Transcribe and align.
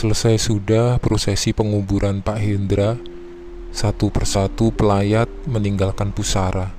Selesai 0.00 0.40
sudah 0.40 0.96
prosesi 0.96 1.52
penguburan 1.52 2.24
Pak 2.24 2.40
Hendra, 2.40 2.96
satu 3.68 4.08
persatu 4.08 4.72
pelayat 4.72 5.28
meninggalkan 5.44 6.08
pusara. 6.08 6.72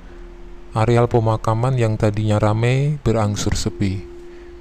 Areal 0.74 1.06
pemakaman 1.06 1.78
yang 1.78 1.94
tadinya 1.94 2.42
ramai 2.42 2.98
berangsur 2.98 3.54
sepi. 3.54 4.02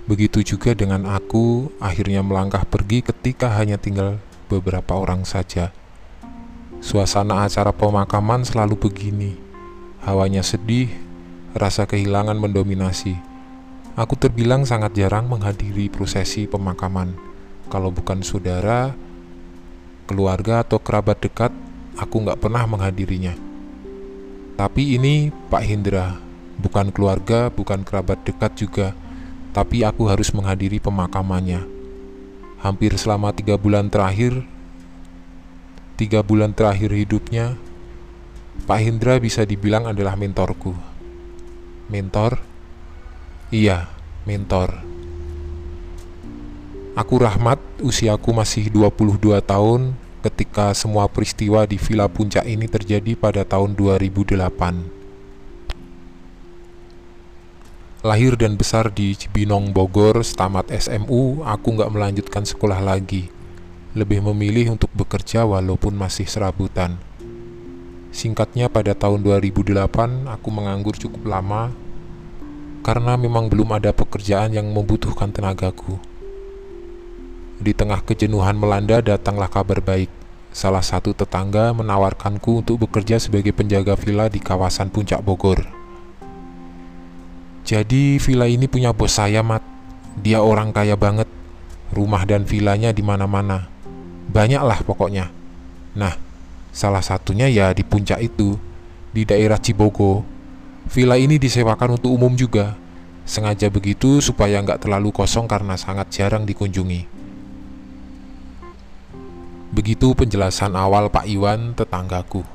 Begitu 0.06 0.46
juga 0.46 0.78
dengan 0.78 1.10
aku, 1.10 1.74
akhirnya 1.82 2.22
melangkah 2.22 2.62
pergi 2.62 3.02
ketika 3.02 3.50
hanya 3.58 3.82
tinggal 3.82 4.22
beberapa 4.46 4.94
orang 4.94 5.26
saja. 5.26 5.74
Suasana 6.86 7.50
acara 7.50 7.74
pemakaman 7.74 8.46
selalu 8.46 8.78
begini. 8.78 9.42
Hawanya 10.06 10.46
sedih, 10.46 10.94
rasa 11.58 11.90
kehilangan 11.90 12.38
mendominasi. 12.38 13.18
Aku 13.98 14.14
terbilang 14.22 14.70
sangat 14.70 14.94
jarang 14.94 15.26
menghadiri 15.26 15.90
prosesi 15.90 16.46
pemakaman. 16.46 17.31
Kalau 17.72 17.88
bukan 17.88 18.20
saudara, 18.20 18.92
keluarga 20.04 20.60
atau 20.60 20.76
kerabat 20.76 21.24
dekat, 21.24 21.56
aku 21.96 22.28
nggak 22.28 22.44
pernah 22.44 22.68
menghadirinya. 22.68 23.32
Tapi 24.60 25.00
ini 25.00 25.32
Pak 25.48 25.64
Hendra, 25.64 26.20
bukan 26.60 26.92
keluarga, 26.92 27.48
bukan 27.48 27.88
kerabat 27.88 28.20
dekat 28.28 28.52
juga, 28.60 28.88
tapi 29.56 29.88
aku 29.88 30.12
harus 30.12 30.36
menghadiri 30.36 30.84
pemakamannya. 30.84 31.64
Hampir 32.60 32.92
selama 33.00 33.32
tiga 33.32 33.56
bulan 33.56 33.88
terakhir, 33.88 34.44
tiga 35.96 36.20
bulan 36.22 36.52
terakhir 36.52 36.92
hidupnya, 36.92 37.56
Pak 38.68 38.80
Hendra 38.84 39.16
bisa 39.18 39.48
dibilang 39.48 39.88
adalah 39.88 40.20
mentorku. 40.20 40.76
Mentor? 41.88 42.44
Iya, 43.50 43.88
mentor. 44.28 45.01
Aku 46.92 47.24
Rahmat, 47.24 47.56
usiaku 47.80 48.36
masih 48.36 48.68
22 48.68 49.40
tahun 49.48 49.96
ketika 50.28 50.76
semua 50.76 51.08
peristiwa 51.08 51.64
di 51.64 51.80
Villa 51.80 52.12
Puncak 52.12 52.44
ini 52.44 52.68
terjadi 52.68 53.16
pada 53.16 53.48
tahun 53.48 53.80
2008. 53.80 54.36
Lahir 58.04 58.36
dan 58.36 58.60
besar 58.60 58.92
di 58.92 59.16
Cibinong, 59.16 59.72
Bogor, 59.72 60.20
setamat 60.20 60.68
SMU, 60.68 61.48
aku 61.48 61.80
nggak 61.80 61.96
melanjutkan 61.96 62.44
sekolah 62.44 62.84
lagi. 62.84 63.32
Lebih 63.96 64.28
memilih 64.28 64.76
untuk 64.76 64.92
bekerja 64.92 65.48
walaupun 65.48 65.96
masih 65.96 66.28
serabutan. 66.28 67.00
Singkatnya 68.12 68.68
pada 68.68 68.92
tahun 68.92 69.24
2008, 69.24 70.28
aku 70.28 70.48
menganggur 70.52 71.00
cukup 71.00 71.24
lama 71.24 71.72
karena 72.84 73.16
memang 73.16 73.48
belum 73.48 73.80
ada 73.80 73.96
pekerjaan 73.96 74.52
yang 74.52 74.68
membutuhkan 74.76 75.32
tenagaku. 75.32 76.11
Di 77.62 77.78
tengah 77.78 78.02
kejenuhan 78.02 78.58
melanda 78.58 79.06
datanglah 79.06 79.46
kabar 79.46 79.86
baik. 79.86 80.10
Salah 80.50 80.82
satu 80.82 81.14
tetangga 81.14 81.70
menawarkanku 81.78 82.66
untuk 82.66 82.90
bekerja 82.90 83.22
sebagai 83.22 83.54
penjaga 83.54 83.94
villa 83.94 84.26
di 84.26 84.42
kawasan 84.42 84.90
Puncak 84.90 85.22
Bogor. 85.22 85.62
Jadi 87.62 88.18
villa 88.18 88.50
ini 88.50 88.66
punya 88.66 88.90
bos 88.98 89.14
saya, 89.14 89.46
Mat. 89.46 89.62
Dia 90.18 90.42
orang 90.42 90.74
kaya 90.74 90.98
banget. 90.98 91.30
Rumah 91.94 92.26
dan 92.26 92.50
villanya 92.50 92.90
di 92.90 93.06
mana-mana. 93.06 93.70
Banyaklah 94.34 94.82
pokoknya. 94.82 95.30
Nah, 95.94 96.18
salah 96.74 97.06
satunya 97.06 97.46
ya 97.46 97.78
di 97.78 97.86
puncak 97.86 98.26
itu, 98.26 98.58
di 99.14 99.22
daerah 99.22 99.62
Cibogo. 99.62 100.26
Villa 100.90 101.14
ini 101.14 101.38
disewakan 101.38 102.02
untuk 102.02 102.10
umum 102.10 102.34
juga. 102.34 102.74
Sengaja 103.22 103.70
begitu 103.70 104.18
supaya 104.18 104.58
nggak 104.66 104.82
terlalu 104.82 105.14
kosong 105.14 105.46
karena 105.46 105.78
sangat 105.78 106.10
jarang 106.10 106.42
dikunjungi. 106.50 107.21
Begitu 109.82 110.14
penjelasan 110.14 110.78
awal 110.78 111.10
Pak 111.10 111.26
Iwan 111.26 111.74
tetanggaku. 111.74 112.46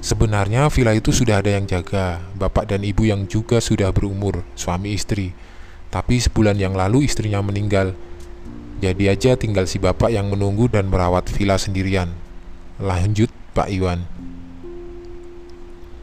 Sebenarnya 0.00 0.72
villa 0.72 0.96
itu 0.96 1.12
sudah 1.12 1.44
ada 1.44 1.52
yang 1.52 1.68
jaga, 1.68 2.24
bapak 2.40 2.72
dan 2.72 2.80
ibu 2.80 3.04
yang 3.04 3.28
juga 3.28 3.60
sudah 3.60 3.92
berumur, 3.92 4.48
suami 4.56 4.96
istri. 4.96 5.36
Tapi 5.92 6.24
sebulan 6.24 6.56
yang 6.56 6.72
lalu 6.72 7.04
istrinya 7.04 7.44
meninggal. 7.44 7.92
Jadi 8.80 9.12
aja 9.12 9.36
tinggal 9.36 9.68
si 9.68 9.76
bapak 9.76 10.08
yang 10.08 10.32
menunggu 10.32 10.72
dan 10.72 10.88
merawat 10.88 11.28
villa 11.28 11.60
sendirian. 11.60 12.08
Lanjut 12.80 13.28
Pak 13.52 13.68
Iwan. 13.68 14.08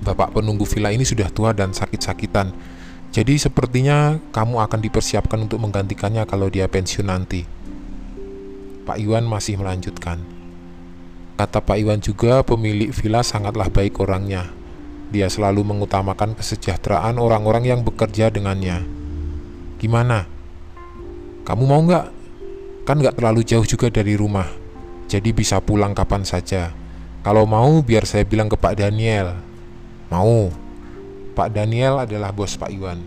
Bapak 0.06 0.38
penunggu 0.38 0.70
villa 0.70 0.94
ini 0.94 1.10
sudah 1.10 1.34
tua 1.34 1.58
dan 1.58 1.74
sakit-sakitan. 1.74 2.54
Jadi 3.10 3.34
sepertinya 3.42 4.22
kamu 4.30 4.62
akan 4.62 4.78
dipersiapkan 4.78 5.42
untuk 5.42 5.58
menggantikannya 5.58 6.22
kalau 6.30 6.54
dia 6.54 6.70
pensiun 6.70 7.10
nanti. 7.10 7.61
Pak 8.86 8.98
Iwan 8.98 9.26
masih 9.30 9.58
melanjutkan. 9.62 10.22
Kata 11.38 11.62
Pak 11.62 11.78
Iwan 11.78 12.02
juga 12.02 12.46
pemilik 12.46 12.94
villa 12.94 13.26
sangatlah 13.26 13.70
baik 13.70 13.98
orangnya. 13.98 14.50
Dia 15.12 15.28
selalu 15.28 15.66
mengutamakan 15.66 16.38
kesejahteraan 16.38 17.20
orang-orang 17.20 17.68
yang 17.68 17.82
bekerja 17.82 18.32
dengannya. 18.32 18.86
Gimana? 19.82 20.30
Kamu 21.42 21.64
mau 21.66 21.82
nggak? 21.82 22.06
Kan 22.86 23.02
nggak 23.02 23.18
terlalu 23.18 23.42
jauh 23.46 23.66
juga 23.66 23.90
dari 23.90 24.18
rumah, 24.18 24.50
jadi 25.06 25.30
bisa 25.34 25.62
pulang 25.62 25.94
kapan 25.94 26.26
saja. 26.26 26.74
Kalau 27.22 27.46
mau, 27.46 27.86
biar 27.86 28.10
saya 28.10 28.26
bilang 28.26 28.50
ke 28.50 28.58
Pak 28.58 28.82
Daniel. 28.82 29.38
Mau. 30.10 30.50
Pak 31.38 31.54
Daniel 31.54 32.02
adalah 32.02 32.34
bos 32.34 32.58
Pak 32.58 32.74
Iwan. 32.74 32.98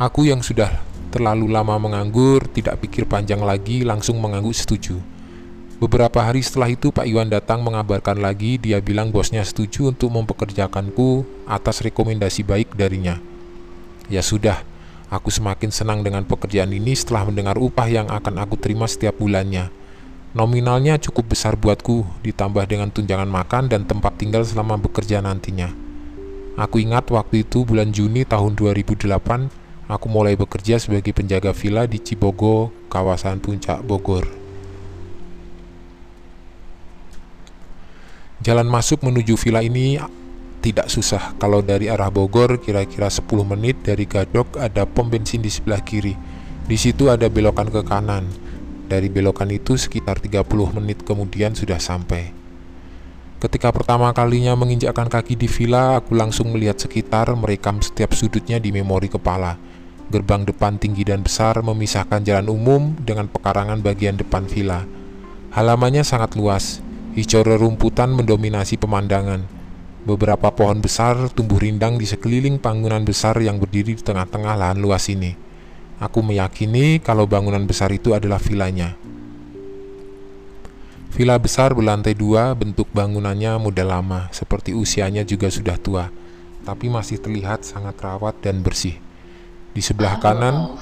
Aku 0.00 0.24
yang 0.24 0.40
sudah 0.40 0.82
Terlalu 1.12 1.52
lama 1.52 1.76
menganggur, 1.76 2.48
tidak 2.48 2.80
pikir 2.80 3.04
panjang 3.04 3.44
lagi, 3.44 3.84
langsung 3.84 4.16
mengangguk 4.16 4.56
setuju. 4.56 4.96
Beberapa 5.76 6.24
hari 6.24 6.40
setelah 6.40 6.72
itu 6.72 6.88
Pak 6.88 7.04
Iwan 7.04 7.28
datang 7.28 7.60
mengabarkan 7.60 8.22
lagi 8.22 8.56
dia 8.56 8.80
bilang 8.80 9.12
bosnya 9.12 9.44
setuju 9.44 9.92
untuk 9.92 10.14
mempekerjakanku 10.14 11.26
atas 11.44 11.84
rekomendasi 11.84 12.46
baik 12.48 12.72
darinya. 12.78 13.20
Ya 14.08 14.24
sudah, 14.24 14.64
aku 15.12 15.28
semakin 15.28 15.68
senang 15.68 16.00
dengan 16.00 16.24
pekerjaan 16.24 16.72
ini 16.72 16.96
setelah 16.96 17.28
mendengar 17.28 17.60
upah 17.60 17.92
yang 17.92 18.08
akan 18.08 18.40
aku 18.40 18.56
terima 18.56 18.88
setiap 18.88 19.20
bulannya. 19.20 19.68
Nominalnya 20.32 20.96
cukup 20.96 21.36
besar 21.36 21.60
buatku, 21.60 22.24
ditambah 22.24 22.64
dengan 22.64 22.88
tunjangan 22.88 23.28
makan 23.28 23.68
dan 23.68 23.84
tempat 23.84 24.16
tinggal 24.16 24.48
selama 24.48 24.80
bekerja 24.80 25.20
nantinya. 25.20 25.76
Aku 26.56 26.80
ingat 26.80 27.04
waktu 27.12 27.44
itu 27.44 27.68
bulan 27.68 27.92
Juni 27.92 28.24
tahun 28.24 28.56
2008, 28.56 29.61
aku 29.92 30.08
mulai 30.08 30.32
bekerja 30.32 30.80
sebagai 30.80 31.12
penjaga 31.12 31.52
villa 31.52 31.84
di 31.84 32.00
Cibogo, 32.00 32.72
kawasan 32.88 33.44
Puncak 33.44 33.84
Bogor. 33.84 34.24
Jalan 38.42 38.66
masuk 38.66 39.04
menuju 39.04 39.38
villa 39.38 39.60
ini 39.62 40.00
tidak 40.64 40.88
susah. 40.88 41.36
Kalau 41.36 41.62
dari 41.62 41.86
arah 41.92 42.10
Bogor 42.10 42.58
kira-kira 42.58 43.06
10 43.06 43.28
menit 43.44 43.84
dari 43.84 44.08
Gadok 44.08 44.58
ada 44.58 44.82
pom 44.88 45.06
bensin 45.06 45.44
di 45.44 45.52
sebelah 45.52 45.84
kiri. 45.84 46.16
Di 46.66 46.74
situ 46.80 47.12
ada 47.12 47.28
belokan 47.30 47.70
ke 47.70 47.84
kanan. 47.86 48.26
Dari 48.90 49.06
belokan 49.12 49.50
itu 49.52 49.78
sekitar 49.78 50.18
30 50.18 50.42
menit 50.74 51.06
kemudian 51.06 51.54
sudah 51.54 51.78
sampai. 51.78 52.34
Ketika 53.42 53.74
pertama 53.74 54.06
kalinya 54.14 54.54
menginjakkan 54.54 55.10
kaki 55.10 55.34
di 55.34 55.50
villa, 55.50 55.98
aku 55.98 56.14
langsung 56.14 56.54
melihat 56.54 56.78
sekitar, 56.78 57.26
merekam 57.34 57.82
setiap 57.82 58.14
sudutnya 58.14 58.62
di 58.62 58.70
memori 58.70 59.10
kepala. 59.10 59.58
Gerbang 60.12 60.44
depan 60.44 60.76
tinggi 60.76 61.08
dan 61.08 61.24
besar 61.24 61.64
memisahkan 61.64 62.20
jalan 62.20 62.52
umum 62.52 62.92
dengan 63.00 63.32
pekarangan 63.32 63.80
bagian 63.80 64.20
depan 64.20 64.44
villa. 64.44 64.84
Halamannya 65.56 66.04
sangat 66.04 66.36
luas, 66.36 66.84
hijau 67.16 67.40
rerumputan 67.40 68.12
mendominasi 68.12 68.76
pemandangan. 68.76 69.48
Beberapa 70.04 70.52
pohon 70.52 70.84
besar 70.84 71.32
tumbuh 71.32 71.56
rindang 71.56 71.96
di 71.96 72.04
sekeliling 72.04 72.60
bangunan 72.60 73.08
besar 73.08 73.40
yang 73.40 73.56
berdiri 73.56 73.96
di 73.96 74.04
tengah-tengah 74.04 74.52
lahan 74.52 74.84
luas 74.84 75.08
ini. 75.08 75.32
Aku 75.96 76.20
meyakini 76.20 77.00
kalau 77.00 77.24
bangunan 77.24 77.64
besar 77.64 77.88
itu 77.88 78.12
adalah 78.12 78.36
villanya. 78.36 78.92
Villa 81.16 81.40
besar 81.40 81.72
berlantai 81.72 82.12
dua, 82.12 82.52
bentuk 82.52 82.92
bangunannya 82.92 83.56
muda 83.56 83.84
lama, 83.88 84.28
seperti 84.28 84.76
usianya 84.76 85.24
juga 85.24 85.48
sudah 85.48 85.80
tua, 85.80 86.12
tapi 86.68 86.92
masih 86.92 87.16
terlihat 87.16 87.64
sangat 87.64 87.96
rawat 87.96 88.36
dan 88.44 88.60
bersih. 88.60 89.00
Di 89.72 89.80
sebelah 89.80 90.20
kanan 90.20 90.76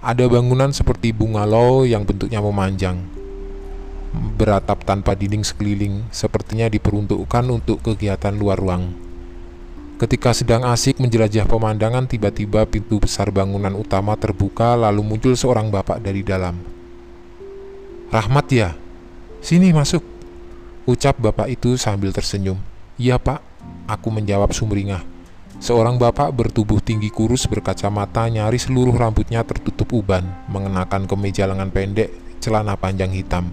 ada 0.00 0.24
bangunan 0.26 0.74
seperti 0.74 1.14
bungalow 1.14 1.86
yang 1.86 2.02
bentuknya 2.02 2.42
memanjang. 2.42 2.98
Beratap 4.34 4.82
tanpa 4.82 5.14
dinding 5.14 5.46
sekeliling, 5.46 6.08
sepertinya 6.10 6.66
diperuntukkan 6.66 7.44
untuk 7.46 7.78
kegiatan 7.84 8.34
luar 8.34 8.58
ruang. 8.58 8.90
Ketika 10.00 10.32
sedang 10.32 10.64
asik 10.64 10.96
menjelajah 10.96 11.44
pemandangan, 11.44 12.08
tiba-tiba 12.08 12.64
pintu 12.64 12.96
besar 13.04 13.28
bangunan 13.28 13.76
utama 13.76 14.16
terbuka, 14.16 14.72
lalu 14.72 15.04
muncul 15.04 15.36
seorang 15.36 15.68
bapak 15.68 16.00
dari 16.00 16.24
dalam. 16.24 16.56
"Rahmat 18.08 18.46
ya? 18.48 18.72
Sini 19.44 19.70
masuk." 19.76 20.00
ucap 20.88 21.20
bapak 21.20 21.52
itu 21.52 21.76
sambil 21.76 22.10
tersenyum. 22.10 22.56
"Iya, 22.96 23.20
Pak." 23.20 23.44
Aku 23.86 24.08
menjawab 24.08 24.56
sumringah. 24.56 25.04
Seorang 25.60 26.00
bapak 26.00 26.32
bertubuh 26.32 26.80
tinggi 26.80 27.12
kurus 27.12 27.44
berkacamata 27.44 28.24
nyaris 28.32 28.64
seluruh 28.64 28.96
rambutnya 28.96 29.44
tertutup 29.44 29.92
uban, 29.92 30.24
mengenakan 30.48 31.04
kemeja 31.04 31.44
lengan 31.44 31.68
pendek, 31.68 32.08
celana 32.40 32.80
panjang 32.80 33.12
hitam. 33.12 33.52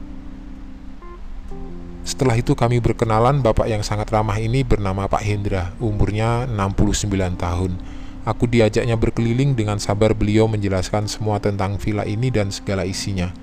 Setelah 2.07 2.39
itu 2.39 2.55
kami 2.55 2.79
berkenalan, 2.79 3.43
bapak 3.43 3.67
yang 3.67 3.83
sangat 3.83 4.07
ramah 4.07 4.39
ini 4.39 4.63
bernama 4.63 5.11
Pak 5.11 5.19
Hendra, 5.19 5.75
umurnya 5.83 6.47
69 6.47 7.11
tahun. 7.35 7.75
Aku 8.23 8.47
diajaknya 8.47 8.95
berkeliling 8.95 9.59
dengan 9.59 9.75
sabar 9.75 10.15
beliau 10.15 10.47
menjelaskan 10.47 11.11
semua 11.11 11.43
tentang 11.43 11.75
villa 11.75 12.07
ini 12.07 12.31
dan 12.31 12.55
segala 12.55 12.87
isinya. 12.87 13.35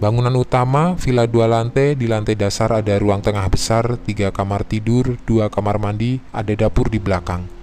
Bangunan 0.00 0.32
utama, 0.32 0.96
villa 0.96 1.28
dua 1.28 1.44
lantai, 1.44 1.92
di 1.92 2.08
lantai 2.08 2.40
dasar 2.40 2.72
ada 2.72 2.96
ruang 2.96 3.20
tengah 3.20 3.44
besar, 3.52 4.00
tiga 4.00 4.32
kamar 4.32 4.64
tidur, 4.64 5.20
dua 5.28 5.52
kamar 5.52 5.76
mandi, 5.76 6.24
ada 6.32 6.56
dapur 6.56 6.88
di 6.88 6.96
belakang. 6.96 7.61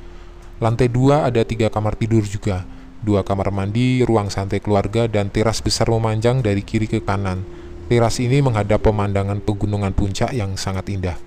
Lantai 0.59 0.91
dua 0.91 1.23
ada 1.23 1.39
tiga 1.47 1.71
kamar 1.71 1.95
tidur 1.95 2.27
juga, 2.27 2.67
dua 2.99 3.23
kamar 3.23 3.47
mandi, 3.47 4.03
ruang 4.03 4.27
santai 4.27 4.59
keluarga, 4.59 5.07
dan 5.07 5.31
teras 5.31 5.63
besar 5.63 5.87
memanjang 5.87 6.43
dari 6.43 6.59
kiri 6.59 6.83
ke 6.83 6.99
kanan. 6.99 7.47
Teras 7.87 8.19
ini 8.19 8.43
menghadap 8.43 8.83
pemandangan 8.83 9.39
pegunungan 9.39 9.95
puncak 9.95 10.35
yang 10.35 10.59
sangat 10.59 10.91
indah. 10.91 11.17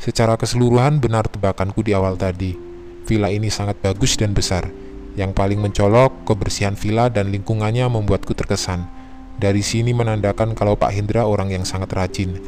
Secara 0.00 0.34
keseluruhan 0.40 0.98
benar 0.98 1.28
tebakanku 1.28 1.84
di 1.84 1.92
awal 1.92 2.16
tadi. 2.16 2.56
Villa 3.04 3.28
ini 3.28 3.52
sangat 3.52 3.78
bagus 3.84 4.16
dan 4.16 4.32
besar. 4.32 4.72
Yang 5.14 5.36
paling 5.36 5.60
mencolok, 5.60 6.26
kebersihan 6.26 6.74
villa 6.74 7.12
dan 7.12 7.30
lingkungannya 7.30 7.86
membuatku 7.86 8.32
terkesan. 8.32 8.88
Dari 9.38 9.60
sini 9.60 9.92
menandakan 9.92 10.56
kalau 10.56 10.74
Pak 10.74 10.90
Hendra 10.90 11.28
orang 11.28 11.52
yang 11.52 11.68
sangat 11.68 11.92
rajin. 11.92 12.40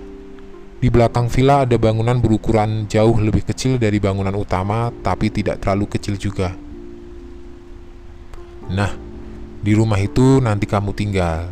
Di 0.76 0.92
belakang 0.92 1.32
villa 1.32 1.64
ada 1.64 1.80
bangunan 1.80 2.20
berukuran 2.20 2.84
jauh 2.84 3.16
lebih 3.16 3.48
kecil 3.48 3.80
dari 3.80 3.96
bangunan 3.96 4.36
utama, 4.36 4.92
tapi 5.00 5.32
tidak 5.32 5.64
terlalu 5.64 5.88
kecil 5.88 6.20
juga. 6.20 6.52
Nah, 8.68 8.92
di 9.64 9.72
rumah 9.72 9.96
itu 9.96 10.42
nanti 10.44 10.68
kamu 10.68 10.92
tinggal. 10.92 11.48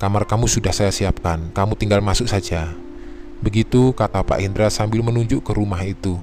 Kamar 0.00 0.24
kamu 0.24 0.48
sudah 0.48 0.72
saya 0.72 0.88
siapkan, 0.88 1.52
kamu 1.52 1.76
tinggal 1.76 2.00
masuk 2.00 2.26
saja. 2.26 2.72
Begitu 3.44 3.92
kata 3.92 4.24
Pak 4.24 4.40
Indra 4.40 4.72
sambil 4.72 5.04
menunjuk 5.04 5.44
ke 5.44 5.52
rumah 5.52 5.84
itu. 5.84 6.16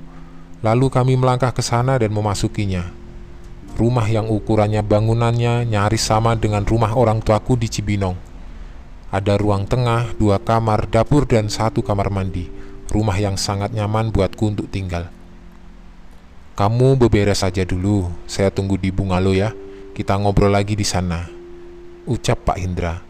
Lalu 0.66 0.90
kami 0.92 1.14
melangkah 1.16 1.54
ke 1.54 1.62
sana 1.64 2.02
dan 2.02 2.12
memasukinya. 2.12 2.92
Rumah 3.78 4.08
yang 4.12 4.28
ukurannya 4.28 4.84
bangunannya 4.84 5.70
nyaris 5.70 6.04
sama 6.04 6.36
dengan 6.36 6.66
rumah 6.68 6.92
orang 6.98 7.24
tuaku 7.24 7.56
di 7.56 7.72
Cibinong. 7.72 8.29
Ada 9.10 9.42
ruang 9.42 9.66
tengah, 9.66 10.14
dua 10.22 10.38
kamar, 10.38 10.86
dapur, 10.86 11.26
dan 11.26 11.50
satu 11.50 11.82
kamar 11.82 12.14
mandi. 12.14 12.46
Rumah 12.94 13.18
yang 13.18 13.42
sangat 13.42 13.74
nyaman 13.74 14.14
buatku 14.14 14.54
untuk 14.54 14.70
tinggal. 14.70 15.10
Kamu 16.54 16.94
beberes 16.94 17.42
saja 17.42 17.66
dulu, 17.66 18.14
saya 18.30 18.54
tunggu 18.54 18.78
di 18.78 18.94
bungalow 18.94 19.34
ya. 19.34 19.50
Kita 19.98 20.14
ngobrol 20.14 20.54
lagi 20.54 20.78
di 20.78 20.86
sana. 20.86 21.26
Ucap 22.06 22.54
Pak 22.54 22.58
Indra. 22.62 23.02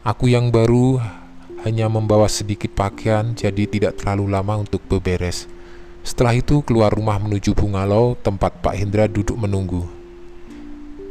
Aku 0.00 0.32
yang 0.32 0.48
baru 0.48 0.96
hanya 1.68 1.92
membawa 1.92 2.24
sedikit 2.24 2.72
pakaian, 2.72 3.36
jadi 3.36 3.68
tidak 3.68 4.00
terlalu 4.00 4.32
lama 4.32 4.64
untuk 4.64 4.80
beberes. 4.88 5.44
Setelah 6.00 6.40
itu 6.40 6.64
keluar 6.64 6.88
rumah 6.88 7.20
menuju 7.20 7.52
bungalow 7.52 8.16
tempat 8.16 8.64
Pak 8.64 8.80
Hendra 8.80 9.08
duduk 9.12 9.36
menunggu. 9.36 9.84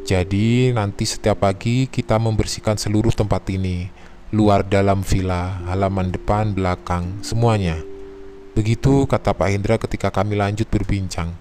Jadi 0.10 0.74
nanti 0.74 1.06
setiap 1.06 1.46
pagi 1.46 1.86
kita 1.86 2.18
membersihkan 2.18 2.82
seluruh 2.82 3.14
tempat 3.14 3.46
ini 3.54 4.03
luar 4.34 4.66
dalam 4.66 5.06
villa, 5.06 5.62
halaman 5.70 6.10
depan, 6.10 6.58
belakang, 6.58 7.22
semuanya. 7.22 7.78
Begitu 8.58 9.06
kata 9.06 9.30
Pak 9.30 9.46
Hendra 9.46 9.78
ketika 9.78 10.10
kami 10.10 10.34
lanjut 10.34 10.66
berbincang. 10.74 11.38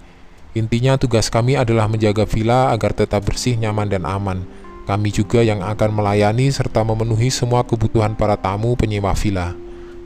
Intinya 0.53 1.01
tugas 1.01 1.33
kami 1.33 1.57
adalah 1.57 1.89
menjaga 1.89 2.29
villa 2.29 2.69
agar 2.69 2.93
tetap 2.93 3.25
bersih, 3.25 3.57
nyaman, 3.57 3.89
dan 3.89 4.05
aman. 4.05 4.45
Kami 4.85 5.09
juga 5.09 5.41
yang 5.41 5.65
akan 5.65 5.89
melayani 5.89 6.53
serta 6.53 6.85
memenuhi 6.85 7.33
semua 7.33 7.65
kebutuhan 7.65 8.13
para 8.13 8.37
tamu 8.37 8.77
penyewa 8.77 9.17
villa. 9.17 9.57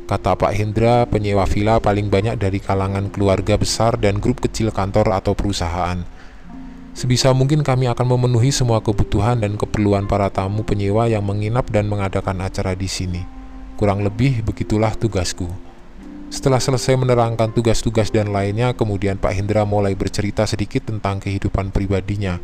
Kata 0.06 0.38
Pak 0.38 0.54
Hendra, 0.54 1.10
penyewa 1.10 1.42
villa 1.50 1.82
paling 1.82 2.06
banyak 2.06 2.38
dari 2.38 2.62
kalangan 2.62 3.10
keluarga 3.10 3.58
besar 3.58 3.98
dan 3.98 4.22
grup 4.22 4.38
kecil 4.38 4.70
kantor 4.70 5.10
atau 5.18 5.34
perusahaan. 5.34 6.06
Sebisa 6.96 7.28
mungkin 7.36 7.60
kami 7.60 7.92
akan 7.92 8.16
memenuhi 8.16 8.48
semua 8.48 8.80
kebutuhan 8.80 9.36
dan 9.36 9.60
keperluan 9.60 10.08
para 10.08 10.32
tamu 10.32 10.64
penyewa 10.64 11.04
yang 11.04 11.28
menginap 11.28 11.68
dan 11.68 11.92
mengadakan 11.92 12.40
acara 12.40 12.72
di 12.72 12.88
sini. 12.88 13.20
Kurang 13.76 14.00
lebih 14.00 14.40
begitulah 14.40 14.96
tugasku. 14.96 15.44
Setelah 16.32 16.56
selesai 16.56 16.96
menerangkan 16.96 17.52
tugas-tugas 17.52 18.08
dan 18.08 18.32
lainnya, 18.32 18.72
kemudian 18.72 19.20
Pak 19.20 19.28
Hendra 19.28 19.68
mulai 19.68 19.92
bercerita 19.92 20.48
sedikit 20.48 20.88
tentang 20.88 21.20
kehidupan 21.20 21.68
pribadinya. 21.68 22.40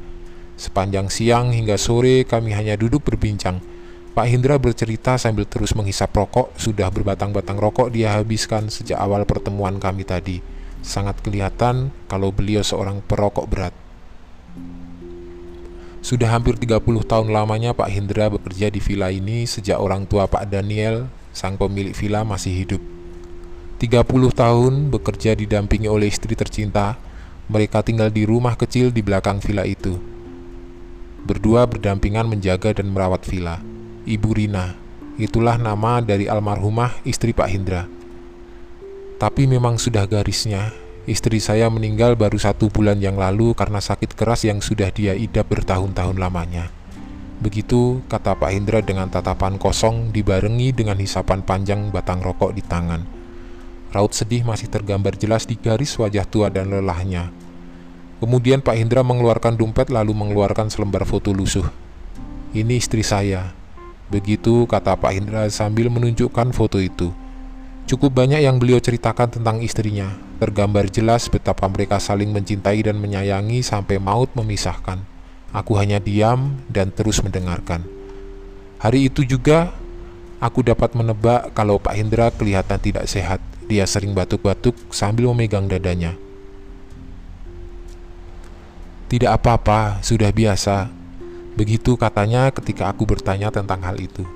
Sepanjang 0.60 1.08
siang 1.08 1.56
hingga 1.56 1.80
sore 1.80 2.28
kami 2.28 2.52
hanya 2.52 2.76
duduk 2.76 3.08
berbincang. 3.08 3.56
Pak 4.12 4.28
Hendra 4.28 4.60
bercerita 4.60 5.16
sambil 5.16 5.48
terus 5.48 5.72
menghisap 5.72 6.12
rokok, 6.12 6.52
sudah 6.60 6.92
berbatang-batang 6.92 7.56
rokok 7.56 7.88
dia 7.88 8.12
habiskan 8.20 8.68
sejak 8.68 9.00
awal 9.00 9.24
pertemuan 9.24 9.80
kami 9.80 10.04
tadi. 10.04 10.44
Sangat 10.84 11.24
kelihatan 11.24 11.88
kalau 12.04 12.28
beliau 12.28 12.60
seorang 12.60 13.00
perokok 13.00 13.48
berat. 13.48 13.81
Sudah 16.02 16.34
hampir 16.34 16.58
30 16.58 16.82
tahun 17.06 17.30
lamanya 17.30 17.70
Pak 17.78 17.86
Hendra 17.86 18.26
bekerja 18.26 18.74
di 18.74 18.82
villa 18.82 19.14
ini 19.14 19.46
sejak 19.46 19.78
orang 19.78 20.02
tua 20.02 20.26
Pak 20.26 20.50
Daniel, 20.50 21.06
sang 21.30 21.54
pemilik 21.54 21.94
villa 21.94 22.26
masih 22.26 22.50
hidup. 22.50 22.82
30 23.78 24.02
tahun 24.34 24.90
bekerja 24.90 25.38
didampingi 25.38 25.86
oleh 25.86 26.10
istri 26.10 26.34
tercinta, 26.34 26.98
mereka 27.46 27.86
tinggal 27.86 28.10
di 28.10 28.26
rumah 28.26 28.58
kecil 28.58 28.90
di 28.90 28.98
belakang 28.98 29.38
villa 29.38 29.62
itu. 29.62 29.94
Berdua 31.22 31.70
berdampingan 31.70 32.26
menjaga 32.26 32.74
dan 32.74 32.90
merawat 32.90 33.22
villa. 33.22 33.62
Ibu 34.02 34.30
Rina, 34.34 34.74
itulah 35.22 35.54
nama 35.54 36.02
dari 36.02 36.26
almarhumah 36.26 36.98
istri 37.06 37.30
Pak 37.30 37.46
Hendra. 37.46 37.86
Tapi 39.22 39.46
memang 39.46 39.78
sudah 39.78 40.02
garisnya, 40.10 40.74
Istri 41.02 41.42
saya 41.42 41.66
meninggal 41.66 42.14
baru 42.14 42.38
satu 42.38 42.70
bulan 42.70 43.02
yang 43.02 43.18
lalu 43.18 43.58
karena 43.58 43.82
sakit 43.82 44.14
keras 44.14 44.46
yang 44.46 44.62
sudah 44.62 44.86
dia 44.94 45.18
idap 45.18 45.50
bertahun-tahun 45.50 46.14
lamanya. 46.14 46.70
Begitu 47.42 48.06
kata 48.06 48.38
Pak 48.38 48.50
Hendra 48.54 48.78
dengan 48.86 49.10
tatapan 49.10 49.58
kosong 49.58 50.14
dibarengi 50.14 50.70
dengan 50.70 50.94
hisapan 50.94 51.42
panjang 51.42 51.90
batang 51.90 52.22
rokok 52.22 52.54
di 52.54 52.62
tangan. 52.62 53.02
Raut 53.90 54.14
sedih 54.14 54.46
masih 54.46 54.70
tergambar 54.70 55.18
jelas 55.18 55.42
di 55.42 55.58
garis 55.58 55.98
wajah 55.98 56.22
tua 56.22 56.54
dan 56.54 56.70
lelahnya. 56.70 57.34
Kemudian 58.22 58.62
Pak 58.62 58.78
Hendra 58.78 59.02
mengeluarkan 59.02 59.58
dompet 59.58 59.90
lalu 59.90 60.14
mengeluarkan 60.14 60.70
selembar 60.70 61.02
foto 61.02 61.34
lusuh. 61.34 61.66
Ini 62.54 62.78
istri 62.78 63.02
saya. 63.02 63.50
Begitu 64.06 64.70
kata 64.70 64.94
Pak 64.94 65.10
Hendra 65.10 65.50
sambil 65.50 65.90
menunjukkan 65.90 66.54
foto 66.54 66.78
itu. 66.78 67.10
Cukup 67.90 68.14
banyak 68.14 68.38
yang 68.46 68.62
beliau 68.62 68.78
ceritakan 68.78 69.34
tentang 69.34 69.58
istrinya, 69.58 70.14
tergambar 70.42 70.90
jelas 70.90 71.30
betapa 71.30 71.70
mereka 71.70 72.02
saling 72.02 72.34
mencintai 72.34 72.82
dan 72.82 72.98
menyayangi 72.98 73.62
sampai 73.62 74.02
maut 74.02 74.34
memisahkan. 74.34 74.98
Aku 75.54 75.78
hanya 75.78 76.02
diam 76.02 76.58
dan 76.66 76.90
terus 76.90 77.22
mendengarkan. 77.22 77.86
Hari 78.82 79.06
itu 79.06 79.22
juga, 79.22 79.70
aku 80.42 80.66
dapat 80.66 80.98
menebak 80.98 81.54
kalau 81.54 81.78
Pak 81.78 81.94
Hendra 81.94 82.34
kelihatan 82.34 82.82
tidak 82.82 83.06
sehat. 83.06 83.38
Dia 83.70 83.86
sering 83.86 84.10
batuk-batuk 84.18 84.74
sambil 84.90 85.30
memegang 85.30 85.70
dadanya. 85.70 86.18
Tidak 89.06 89.30
apa-apa, 89.30 90.02
sudah 90.02 90.34
biasa. 90.34 90.90
Begitu 91.54 91.94
katanya 91.94 92.50
ketika 92.50 92.90
aku 92.90 93.06
bertanya 93.06 93.54
tentang 93.54 93.78
hal 93.86 93.94
itu. 94.02 94.26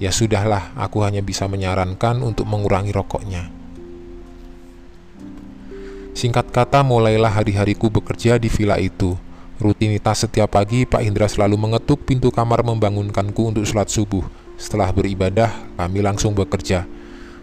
Ya 0.00 0.08
sudahlah, 0.08 0.72
aku 0.80 1.04
hanya 1.04 1.20
bisa 1.20 1.44
menyarankan 1.44 2.24
untuk 2.24 2.48
mengurangi 2.48 2.96
rokoknya. 2.96 3.55
Singkat 6.16 6.48
kata, 6.48 6.80
mulailah 6.80 7.28
hari-hariku 7.28 7.92
bekerja 7.92 8.40
di 8.40 8.48
villa 8.48 8.80
itu. 8.80 9.20
Rutinitas 9.60 10.24
setiap 10.24 10.56
pagi, 10.56 10.88
Pak 10.88 11.04
Indra 11.04 11.28
selalu 11.28 11.60
mengetuk 11.60 12.08
pintu 12.08 12.32
kamar 12.32 12.64
membangunkanku 12.64 13.52
untuk 13.52 13.68
sholat 13.68 13.92
subuh. 13.92 14.24
Setelah 14.56 14.96
beribadah, 14.96 15.52
kami 15.76 16.00
langsung 16.00 16.32
bekerja. 16.32 16.88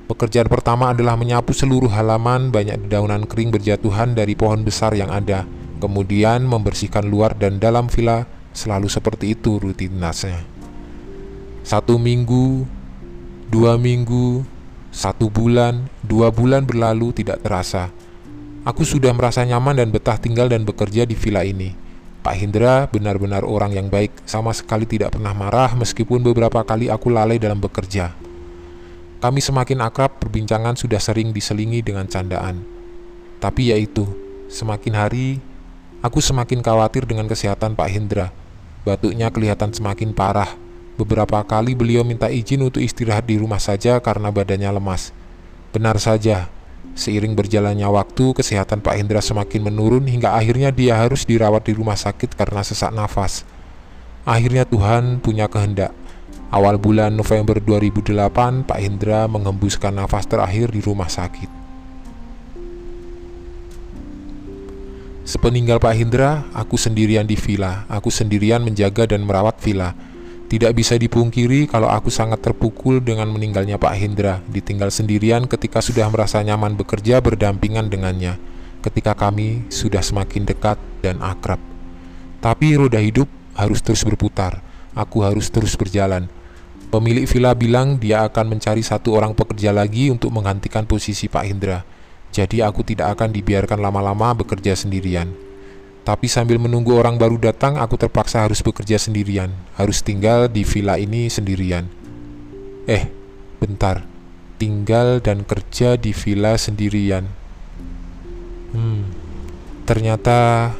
Pekerjaan 0.09 0.49
pertama 0.49 0.89
adalah 0.89 1.13
menyapu 1.13 1.53
seluruh 1.53 1.93
halaman, 1.93 2.49
banyak 2.49 2.89
dedaunan 2.89 3.29
kering 3.29 3.53
berjatuhan 3.53 4.17
dari 4.17 4.33
pohon 4.33 4.65
besar 4.65 4.97
yang 4.97 5.13
ada. 5.13 5.45
Kemudian 5.77 6.41
membersihkan 6.41 7.05
luar 7.05 7.37
dan 7.37 7.61
dalam 7.61 7.85
villa, 7.93 8.25
selalu 8.57 8.89
seperti 8.89 9.37
itu 9.37 9.61
rutinitasnya. 9.61 10.41
Satu 11.61 12.01
minggu, 12.01 12.65
dua 13.53 13.77
minggu, 13.77 14.41
satu 14.89 15.29
bulan, 15.29 15.85
dua 16.01 16.33
bulan 16.33 16.65
berlalu 16.65 17.13
tidak 17.13 17.45
terasa. 17.45 17.93
Aku 18.63 18.87
sudah 18.87 19.11
merasa 19.11 19.43
nyaman 19.43 19.75
dan 19.75 19.89
betah 19.91 20.15
tinggal 20.15 20.47
dan 20.47 20.63
bekerja 20.63 21.03
di 21.03 21.15
villa 21.15 21.43
ini. 21.43 21.75
Pak 22.23 22.35
Hindra 22.39 22.87
benar-benar 22.87 23.43
orang 23.43 23.75
yang 23.75 23.91
baik, 23.91 24.23
sama 24.23 24.55
sekali 24.55 24.87
tidak 24.87 25.19
pernah 25.19 25.35
marah 25.35 25.75
meskipun 25.75 26.23
beberapa 26.23 26.63
kali 26.63 26.87
aku 26.87 27.11
lalai 27.11 27.35
dalam 27.35 27.59
bekerja. 27.59 28.15
Kami 29.19 29.39
semakin 29.43 29.83
akrab, 29.83 30.19
perbincangan 30.23 30.79
sudah 30.79 30.99
sering 30.99 31.35
diselingi 31.35 31.83
dengan 31.83 32.07
candaan. 32.07 32.63
Tapi 33.43 33.75
yaitu, 33.75 34.07
semakin 34.47 34.95
hari 34.95 35.27
Aku 36.03 36.19
semakin 36.19 36.59
khawatir 36.59 37.07
dengan 37.07 37.31
kesehatan 37.31 37.79
Pak 37.79 37.87
Hendra. 37.87 38.27
Batuknya 38.83 39.31
kelihatan 39.31 39.71
semakin 39.71 40.11
parah. 40.11 40.51
Beberapa 40.99 41.39
kali 41.47 41.79
beliau 41.79 42.03
minta 42.03 42.27
izin 42.27 42.59
untuk 42.59 42.83
istirahat 42.83 43.23
di 43.23 43.39
rumah 43.39 43.63
saja 43.63 44.03
karena 44.03 44.27
badannya 44.27 44.67
lemas. 44.67 45.15
Benar 45.71 45.95
saja, 46.03 46.51
seiring 46.93 47.33
berjalannya 47.33 47.85
waktu, 47.89 48.33
kesehatan 48.37 48.81
Pak 48.81 48.95
Hendra 48.97 49.21
semakin 49.21 49.65
menurun 49.65 50.05
hingga 50.05 50.33
akhirnya 50.33 50.69
dia 50.69 50.97
harus 50.97 51.25
dirawat 51.25 51.65
di 51.65 51.73
rumah 51.77 51.97
sakit 51.97 52.37
karena 52.37 52.61
sesak 52.61 52.93
nafas. 52.93 53.45
Akhirnya 54.23 54.63
Tuhan 54.63 55.19
punya 55.19 55.51
kehendak. 55.51 55.91
Awal 56.53 56.77
bulan 56.77 57.17
November 57.17 57.57
2008, 57.57 58.69
Pak 58.69 58.79
Hendra 58.79 59.25
menghembuskan 59.25 59.89
nafas 59.89 60.29
terakhir 60.29 60.69
di 60.69 60.85
rumah 60.85 61.09
sakit. 61.09 61.49
Sepeninggal 65.23 65.79
Pak 65.81 65.95
Hendra, 65.97 66.45
aku 66.53 66.77
sendirian 66.77 67.25
di 67.25 67.33
villa. 67.33 67.89
Aku 67.89 68.13
sendirian 68.13 68.61
menjaga 68.61 69.09
dan 69.09 69.25
merawat 69.25 69.57
villa. 69.63 69.97
Tidak 70.53 70.69
bisa 70.69 70.93
dipungkiri 71.01 71.65
kalau 71.65 71.89
aku 71.89 72.13
sangat 72.13 72.37
terpukul 72.45 73.01
dengan 73.01 73.25
meninggalnya 73.33 73.81
Pak 73.81 73.97
Hendra, 73.97 74.37
ditinggal 74.45 74.93
sendirian 74.93 75.49
ketika 75.49 75.81
sudah 75.81 76.05
merasa 76.13 76.45
nyaman 76.45 76.77
bekerja 76.77 77.17
berdampingan 77.25 77.89
dengannya, 77.89 78.37
ketika 78.85 79.17
kami 79.17 79.65
sudah 79.73 80.05
semakin 80.05 80.45
dekat 80.45 80.77
dan 81.01 81.17
akrab. 81.25 81.57
Tapi 82.37 82.77
roda 82.77 83.01
hidup 83.01 83.25
harus 83.57 83.81
terus 83.81 84.05
berputar, 84.05 84.61
aku 84.93 85.25
harus 85.25 85.49
terus 85.49 85.73
berjalan. 85.73 86.29
Pemilik 86.93 87.25
villa 87.25 87.57
bilang 87.57 87.97
dia 87.97 88.21
akan 88.21 88.53
mencari 88.53 88.85
satu 88.85 89.17
orang 89.17 89.33
pekerja 89.33 89.73
lagi 89.73 90.13
untuk 90.13 90.29
menggantikan 90.29 90.85
posisi 90.85 91.25
Pak 91.25 91.49
Hendra. 91.49 91.81
Jadi 92.29 92.61
aku 92.61 92.85
tidak 92.85 93.17
akan 93.17 93.33
dibiarkan 93.33 93.81
lama-lama 93.81 94.37
bekerja 94.37 94.77
sendirian. 94.77 95.33
Tapi 96.03 96.27
sambil 96.27 96.59
menunggu 96.59 96.99
orang 96.99 97.15
baru 97.15 97.39
datang, 97.39 97.79
aku 97.79 97.95
terpaksa 97.95 98.43
harus 98.43 98.59
bekerja 98.59 98.99
sendirian, 98.99 99.55
harus 99.79 100.03
tinggal 100.03 100.51
di 100.51 100.67
villa 100.67 100.99
ini 100.99 101.31
sendirian. 101.31 101.87
Eh, 102.91 103.07
bentar, 103.63 104.03
tinggal 104.59 105.23
dan 105.23 105.47
kerja 105.47 105.95
di 105.95 106.11
villa 106.11 106.59
sendirian. 106.59 107.23
Hmm, 108.75 109.07
ternyata 109.87 110.71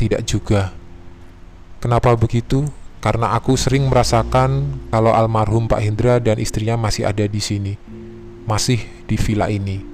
tidak 0.00 0.24
juga. 0.24 0.72
Kenapa 1.84 2.16
begitu? 2.16 2.64
Karena 3.04 3.36
aku 3.36 3.60
sering 3.60 3.92
merasakan 3.92 4.80
kalau 4.88 5.12
almarhum 5.12 5.68
Pak 5.68 5.84
Hendra 5.84 6.16
dan 6.16 6.40
istrinya 6.40 6.80
masih 6.80 7.04
ada 7.04 7.28
di 7.28 7.44
sini, 7.44 7.76
masih 8.48 8.80
di 9.04 9.20
villa 9.20 9.52
ini. 9.52 9.84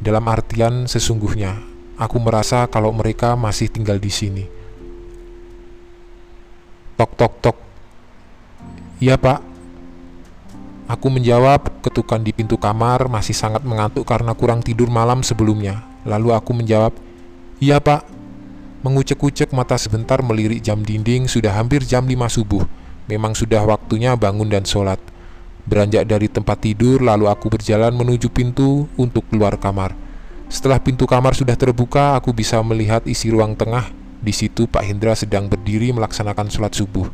Dalam 0.00 0.24
artian 0.24 0.88
sesungguhnya, 0.88 1.69
Aku 2.00 2.16
merasa 2.16 2.64
kalau 2.64 2.88
mereka 2.96 3.36
masih 3.36 3.68
tinggal 3.68 4.00
di 4.00 4.08
sini. 4.08 4.44
Tok 6.96 7.12
tok 7.12 7.34
tok. 7.44 7.56
Iya, 9.04 9.20
Pak. 9.20 9.44
Aku 10.88 11.12
menjawab, 11.12 11.84
ketukan 11.84 12.24
di 12.24 12.32
pintu 12.32 12.56
kamar 12.56 13.04
masih 13.06 13.36
sangat 13.36 13.60
mengantuk 13.68 14.08
karena 14.08 14.32
kurang 14.32 14.64
tidur 14.64 14.88
malam 14.88 15.20
sebelumnya. 15.20 15.84
Lalu 16.08 16.32
aku 16.32 16.56
menjawab, 16.56 16.96
"Iya, 17.60 17.78
Pak." 17.78 18.08
Mengucek-ucek 18.80 19.52
mata 19.52 19.76
sebentar 19.76 20.24
melirik 20.24 20.64
jam 20.64 20.80
dinding, 20.80 21.28
sudah 21.28 21.52
hampir 21.52 21.84
jam 21.84 22.08
5 22.08 22.32
subuh. 22.32 22.64
Memang 23.12 23.36
sudah 23.36 23.60
waktunya 23.68 24.16
bangun 24.16 24.48
dan 24.48 24.64
sholat. 24.64 24.96
Beranjak 25.68 26.08
dari 26.08 26.32
tempat 26.32 26.64
tidur, 26.64 27.04
lalu 27.04 27.28
aku 27.28 27.52
berjalan 27.52 27.92
menuju 27.92 28.32
pintu 28.32 28.88
untuk 28.96 29.28
keluar 29.28 29.60
kamar. 29.60 29.92
Setelah 30.50 30.82
pintu 30.82 31.06
kamar 31.06 31.38
sudah 31.38 31.54
terbuka, 31.54 32.18
aku 32.18 32.34
bisa 32.34 32.58
melihat 32.66 33.06
isi 33.06 33.30
ruang 33.30 33.54
tengah. 33.54 33.86
Di 34.18 34.34
situ 34.34 34.66
Pak 34.66 34.82
Hendra 34.82 35.14
sedang 35.14 35.46
berdiri 35.46 35.94
melaksanakan 35.94 36.50
sholat 36.50 36.74
subuh. 36.74 37.06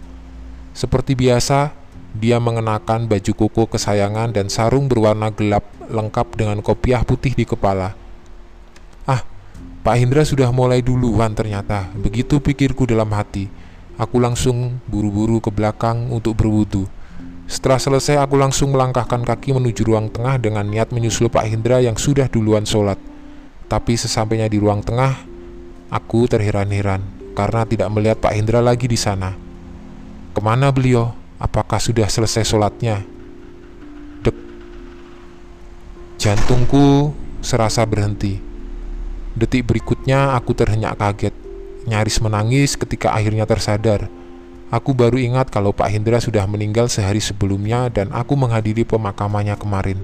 Seperti 0.72 1.12
biasa, 1.12 1.76
dia 2.16 2.40
mengenakan 2.40 3.04
baju 3.04 3.32
koko 3.36 3.68
kesayangan 3.68 4.32
dan 4.32 4.48
sarung 4.48 4.88
berwarna 4.88 5.28
gelap 5.28 5.68
lengkap 5.84 6.32
dengan 6.32 6.64
kopiah 6.64 7.04
putih 7.04 7.36
di 7.36 7.44
kepala. 7.44 7.92
Ah, 9.04 9.20
Pak 9.84 9.96
Hendra 10.00 10.24
sudah 10.24 10.48
mulai 10.48 10.80
duluan 10.80 11.36
ternyata. 11.36 11.92
Begitu 11.92 12.40
pikirku 12.40 12.88
dalam 12.88 13.12
hati. 13.12 13.52
Aku 14.00 14.16
langsung 14.16 14.80
buru-buru 14.88 15.44
ke 15.44 15.52
belakang 15.52 16.08
untuk 16.08 16.40
berwudu. 16.40 16.88
Setelah 17.44 17.76
selesai, 17.76 18.16
aku 18.16 18.40
langsung 18.40 18.72
melangkahkan 18.72 19.28
kaki 19.28 19.52
menuju 19.52 19.84
ruang 19.84 20.08
tengah 20.08 20.40
dengan 20.40 20.64
niat 20.64 20.88
menyusul 20.88 21.28
Pak 21.28 21.44
Hendra 21.52 21.84
yang 21.84 22.00
sudah 22.00 22.32
duluan 22.32 22.64
sholat. 22.64 22.96
Tapi 23.66 23.98
sesampainya 23.98 24.46
di 24.46 24.62
ruang 24.62 24.78
tengah, 24.78 25.26
aku 25.90 26.30
terheran-heran 26.30 27.02
karena 27.34 27.66
tidak 27.66 27.88
melihat 27.90 28.18
Pak 28.22 28.32
Hendra 28.32 28.62
lagi 28.62 28.86
di 28.86 28.94
sana. 28.94 29.34
Ke 30.30 30.40
mana 30.40 30.70
beliau? 30.70 31.12
Apakah 31.36 31.76
sudah 31.82 32.08
selesai 32.08 32.48
sholatnya? 32.48 33.02
Dek. 34.24 34.36
Jantungku 36.16 37.12
serasa 37.44 37.84
berhenti. 37.84 38.40
Detik 39.36 39.68
berikutnya 39.68 40.32
aku 40.32 40.56
terhenyak 40.56 40.96
kaget, 40.96 41.34
nyaris 41.84 42.22
menangis 42.24 42.72
ketika 42.72 43.12
akhirnya 43.12 43.44
tersadar. 43.44 44.08
Aku 44.72 44.96
baru 44.96 45.20
ingat 45.20 45.52
kalau 45.52 45.70
Pak 45.70 45.92
Hendra 45.92 46.18
sudah 46.18 46.42
meninggal 46.48 46.90
sehari 46.90 47.20
sebelumnya 47.20 47.86
dan 47.92 48.10
aku 48.10 48.34
menghadiri 48.34 48.82
pemakamannya 48.82 49.54
kemarin. 49.60 50.00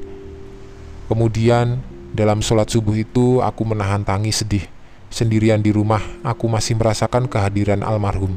Kemudian 1.10 1.82
dalam 2.12 2.44
sholat 2.44 2.68
subuh 2.68 2.92
itu, 2.92 3.40
aku 3.40 3.64
menahan 3.64 4.04
tangis 4.04 4.44
sedih. 4.44 4.68
Sendirian 5.08 5.64
di 5.64 5.72
rumah, 5.72 6.00
aku 6.20 6.44
masih 6.44 6.76
merasakan 6.76 7.24
kehadiran 7.24 7.80
almarhum. 7.80 8.36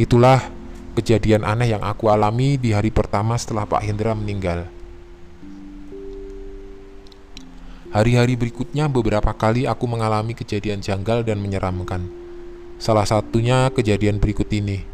Itulah 0.00 0.48
kejadian 0.96 1.44
aneh 1.44 1.76
yang 1.76 1.84
aku 1.84 2.08
alami 2.08 2.56
di 2.56 2.72
hari 2.72 2.88
pertama 2.88 3.36
setelah 3.36 3.68
Pak 3.68 3.84
Hendra 3.84 4.16
meninggal. 4.16 4.72
Hari-hari 7.88 8.36
berikutnya 8.36 8.88
beberapa 8.88 9.32
kali 9.32 9.64
aku 9.64 9.84
mengalami 9.88 10.36
kejadian 10.36 10.84
janggal 10.84 11.24
dan 11.24 11.40
menyeramkan. 11.40 12.04
Salah 12.76 13.08
satunya 13.08 13.72
kejadian 13.72 14.20
berikut 14.20 14.48
ini. 14.52 14.84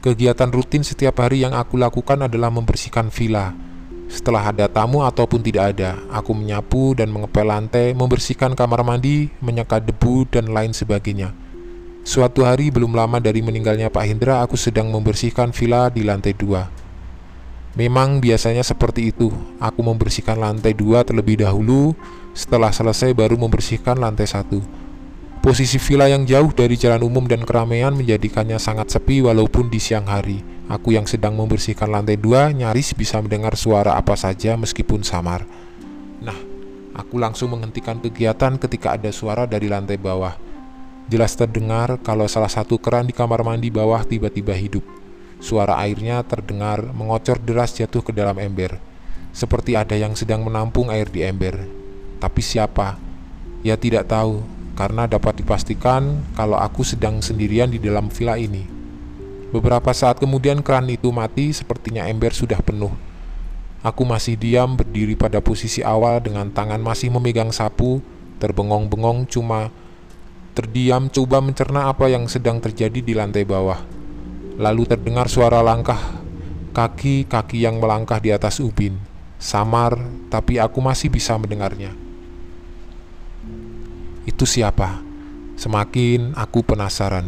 Kegiatan 0.00 0.48
rutin 0.48 0.80
setiap 0.80 1.20
hari 1.20 1.44
yang 1.44 1.52
aku 1.52 1.76
lakukan 1.76 2.24
adalah 2.24 2.48
membersihkan 2.48 3.12
villa, 3.12 3.52
setelah 4.08 4.40
ada 4.48 4.64
tamu 4.72 5.04
ataupun 5.04 5.44
tidak 5.44 5.76
ada, 5.76 6.00
aku 6.08 6.32
menyapu 6.32 6.96
dan 6.96 7.12
mengepel 7.12 7.44
lantai, 7.44 7.92
membersihkan 7.92 8.56
kamar 8.56 8.80
mandi, 8.80 9.28
menyekat 9.44 9.84
debu, 9.84 10.24
dan 10.32 10.48
lain 10.48 10.72
sebagainya. 10.72 11.36
Suatu 12.08 12.40
hari 12.40 12.72
belum 12.72 12.96
lama 12.96 13.20
dari 13.20 13.44
meninggalnya 13.44 13.92
Pak 13.92 14.04
Hendra, 14.08 14.40
aku 14.40 14.56
sedang 14.56 14.88
membersihkan 14.88 15.52
villa 15.52 15.92
di 15.92 16.08
lantai 16.08 16.32
dua. 16.32 16.72
Memang 17.76 18.24
biasanya 18.24 18.64
seperti 18.64 19.12
itu, 19.12 19.28
aku 19.60 19.84
membersihkan 19.84 20.40
lantai 20.40 20.72
dua 20.72 21.04
terlebih 21.04 21.44
dahulu, 21.44 21.92
setelah 22.32 22.72
selesai 22.72 23.12
baru 23.12 23.36
membersihkan 23.36 24.00
lantai 24.00 24.24
satu. 24.24 24.64
Posisi 25.38 25.78
villa 25.78 26.10
yang 26.10 26.26
jauh 26.26 26.50
dari 26.50 26.74
jalan 26.74 26.98
umum 27.06 27.22
dan 27.30 27.46
keramaian 27.46 27.94
menjadikannya 27.94 28.58
sangat 28.58 28.90
sepi 28.90 29.22
walaupun 29.22 29.70
di 29.70 29.78
siang 29.78 30.10
hari. 30.10 30.42
Aku 30.66 30.90
yang 30.90 31.06
sedang 31.06 31.38
membersihkan 31.38 31.88
lantai 31.88 32.18
dua 32.18 32.50
nyaris 32.50 32.90
bisa 32.92 33.22
mendengar 33.22 33.54
suara 33.54 33.94
apa 33.94 34.18
saja 34.18 34.58
meskipun 34.58 35.06
samar. 35.06 35.46
Nah, 36.18 36.34
aku 36.92 37.22
langsung 37.22 37.54
menghentikan 37.54 38.02
kegiatan 38.02 38.58
ketika 38.58 38.98
ada 38.98 39.14
suara 39.14 39.46
dari 39.46 39.70
lantai 39.70 39.94
bawah. 39.94 40.34
Jelas 41.06 41.38
terdengar 41.38 42.02
kalau 42.02 42.26
salah 42.26 42.50
satu 42.50 42.76
keran 42.76 43.06
di 43.06 43.14
kamar 43.14 43.46
mandi 43.46 43.70
bawah 43.70 44.02
tiba-tiba 44.02 44.52
hidup. 44.58 44.82
Suara 45.38 45.78
airnya 45.78 46.20
terdengar 46.26 46.82
mengocor 46.90 47.38
deras 47.38 47.78
jatuh 47.78 48.02
ke 48.02 48.10
dalam 48.10 48.36
ember. 48.42 48.76
Seperti 49.30 49.78
ada 49.78 49.94
yang 49.94 50.18
sedang 50.18 50.42
menampung 50.42 50.90
air 50.90 51.06
di 51.06 51.22
ember. 51.22 51.62
Tapi 52.18 52.42
siapa? 52.42 52.98
Ya 53.62 53.78
tidak 53.78 54.10
tahu, 54.10 54.42
karena 54.78 55.10
dapat 55.10 55.42
dipastikan 55.42 56.22
kalau 56.38 56.54
aku 56.54 56.86
sedang 56.86 57.18
sendirian 57.18 57.66
di 57.66 57.82
dalam 57.82 58.06
villa 58.14 58.38
ini. 58.38 58.62
Beberapa 59.50 59.90
saat 59.90 60.22
kemudian 60.22 60.62
keran 60.62 60.86
itu 60.86 61.10
mati 61.10 61.50
sepertinya 61.50 62.06
ember 62.06 62.30
sudah 62.30 62.62
penuh. 62.62 62.94
Aku 63.82 64.06
masih 64.06 64.38
diam 64.38 64.78
berdiri 64.78 65.18
pada 65.18 65.42
posisi 65.42 65.82
awal 65.82 66.22
dengan 66.22 66.46
tangan 66.54 66.78
masih 66.78 67.10
memegang 67.10 67.50
sapu, 67.50 67.98
terbengong-bengong 68.38 69.26
cuma 69.26 69.74
terdiam 70.54 71.10
coba 71.10 71.42
mencerna 71.42 71.90
apa 71.90 72.06
yang 72.06 72.30
sedang 72.30 72.62
terjadi 72.62 73.02
di 73.02 73.18
lantai 73.18 73.42
bawah. 73.42 73.82
Lalu 74.62 74.86
terdengar 74.86 75.26
suara 75.26 75.58
langkah 75.58 75.98
kaki-kaki 76.70 77.66
yang 77.66 77.82
melangkah 77.82 78.22
di 78.22 78.30
atas 78.30 78.62
ubin. 78.62 78.94
Samar, 79.42 79.98
tapi 80.30 80.62
aku 80.62 80.78
masih 80.78 81.10
bisa 81.10 81.34
mendengarnya. 81.34 82.07
Itu 84.28 84.44
siapa? 84.44 85.00
Semakin 85.56 86.36
aku 86.36 86.60
penasaran. 86.60 87.24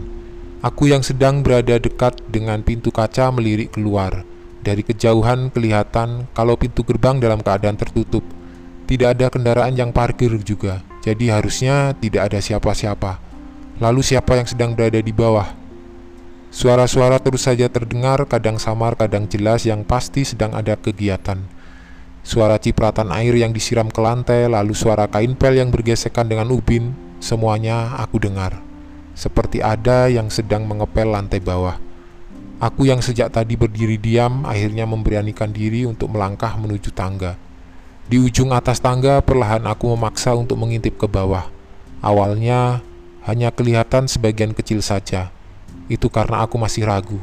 Aku 0.61 0.93
yang 0.93 1.01
sedang 1.01 1.41
berada 1.41 1.81
dekat 1.81 2.21
dengan 2.29 2.61
pintu 2.61 2.93
kaca 2.93 3.33
melirik 3.33 3.73
keluar. 3.73 4.29
Dari 4.61 4.85
kejauhan 4.85 5.49
kelihatan 5.49 6.29
kalau 6.37 6.61
pintu 6.61 6.85
gerbang 6.85 7.17
dalam 7.17 7.41
keadaan 7.41 7.81
tertutup. 7.81 8.21
Tidak 8.85 9.17
ada 9.17 9.33
kendaraan 9.33 9.73
yang 9.73 9.97
parkir 9.97 10.29
juga, 10.45 10.85
jadi 11.01 11.41
harusnya 11.41 11.97
tidak 11.97 12.29
ada 12.29 12.45
siapa-siapa. 12.45 13.17
Lalu 13.81 14.05
siapa 14.05 14.37
yang 14.37 14.45
sedang 14.45 14.77
berada 14.77 15.01
di 15.01 15.15
bawah? 15.15 15.49
Suara-suara 16.53 17.17
terus 17.23 17.49
saja 17.49 17.71
terdengar, 17.73 18.29
kadang 18.29 18.61
samar, 18.61 18.99
kadang 18.99 19.25
jelas, 19.31 19.65
yang 19.65 19.87
pasti 19.89 20.27
sedang 20.29 20.53
ada 20.53 20.77
kegiatan. 20.77 21.41
Suara 22.21 22.61
cipratan 22.61 23.09
air 23.17 23.33
yang 23.33 23.51
disiram 23.57 23.89
ke 23.89 24.01
lantai, 24.01 24.45
lalu 24.47 24.77
suara 24.77 25.09
kain 25.09 25.33
pel 25.33 25.57
yang 25.57 25.73
bergesekan 25.73 26.29
dengan 26.29 26.53
ubin, 26.53 26.93
semuanya 27.19 27.97
aku 27.97 28.21
dengar. 28.21 28.61
Seperti 29.17 29.65
ada 29.65 30.09
yang 30.09 30.29
sedang 30.29 30.69
mengepel 30.69 31.09
lantai 31.09 31.41
bawah. 31.41 31.81
Aku 32.61 32.85
yang 32.85 33.01
sejak 33.01 33.33
tadi 33.33 33.57
berdiri 33.57 33.97
diam 33.97 34.45
akhirnya 34.45 34.85
memberanikan 34.85 35.49
diri 35.49 35.89
untuk 35.89 36.13
melangkah 36.13 36.61
menuju 36.61 36.93
tangga. 36.93 37.41
Di 38.05 38.21
ujung 38.21 38.53
atas 38.53 38.85
tangga 38.85 39.25
perlahan 39.25 39.65
aku 39.65 39.97
memaksa 39.97 40.37
untuk 40.37 40.61
mengintip 40.61 41.01
ke 41.01 41.09
bawah. 41.09 41.49
Awalnya 42.05 42.85
hanya 43.25 43.49
kelihatan 43.49 44.09
sebagian 44.09 44.53
kecil 44.53 44.85
saja. 44.85 45.33
Itu 45.89 46.13
karena 46.13 46.45
aku 46.45 46.61
masih 46.61 46.85
ragu. 46.85 47.17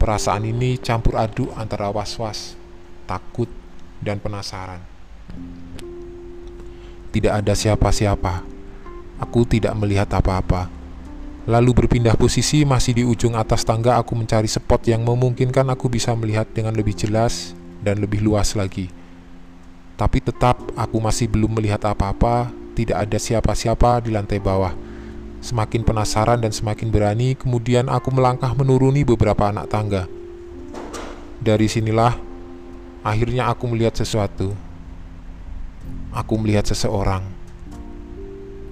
Perasaan 0.00 0.48
ini 0.48 0.80
campur 0.80 1.16
aduk 1.20 1.52
antara 1.56 1.88
was-was, 1.92 2.56
takut, 3.08 3.48
dan 4.04 4.20
penasaran. 4.20 4.84
Tidak 7.10 7.32
ada 7.32 7.56
siapa-siapa. 7.56 8.44
Aku 9.22 9.48
tidak 9.48 9.72
melihat 9.80 10.10
apa-apa. 10.12 10.68
Lalu 11.44 11.84
berpindah 11.84 12.16
posisi 12.16 12.64
masih 12.64 12.92
di 12.96 13.04
ujung 13.04 13.36
atas 13.36 13.64
tangga 13.64 13.96
aku 14.00 14.16
mencari 14.16 14.48
spot 14.48 14.88
yang 14.88 15.04
memungkinkan 15.04 15.68
aku 15.72 15.88
bisa 15.92 16.12
melihat 16.16 16.48
dengan 16.52 16.76
lebih 16.76 16.92
jelas 16.92 17.56
dan 17.84 18.00
lebih 18.00 18.24
luas 18.24 18.52
lagi. 18.56 18.88
Tapi 19.94 20.18
tetap 20.24 20.58
aku 20.74 20.98
masih 20.98 21.30
belum 21.30 21.60
melihat 21.60 21.84
apa-apa, 21.86 22.50
tidak 22.74 23.06
ada 23.06 23.18
siapa-siapa 23.20 24.02
di 24.02 24.10
lantai 24.10 24.42
bawah. 24.42 24.74
Semakin 25.38 25.84
penasaran 25.86 26.40
dan 26.40 26.50
semakin 26.50 26.88
berani, 26.88 27.36
kemudian 27.38 27.86
aku 27.86 28.10
melangkah 28.10 28.50
menuruni 28.56 29.04
beberapa 29.06 29.52
anak 29.52 29.70
tangga. 29.70 30.08
Dari 31.44 31.68
sinilah 31.68 32.33
akhirnya 33.04 33.52
aku 33.52 33.68
melihat 33.68 33.92
sesuatu. 34.00 34.56
Aku 36.10 36.40
melihat 36.40 36.64
seseorang. 36.64 37.20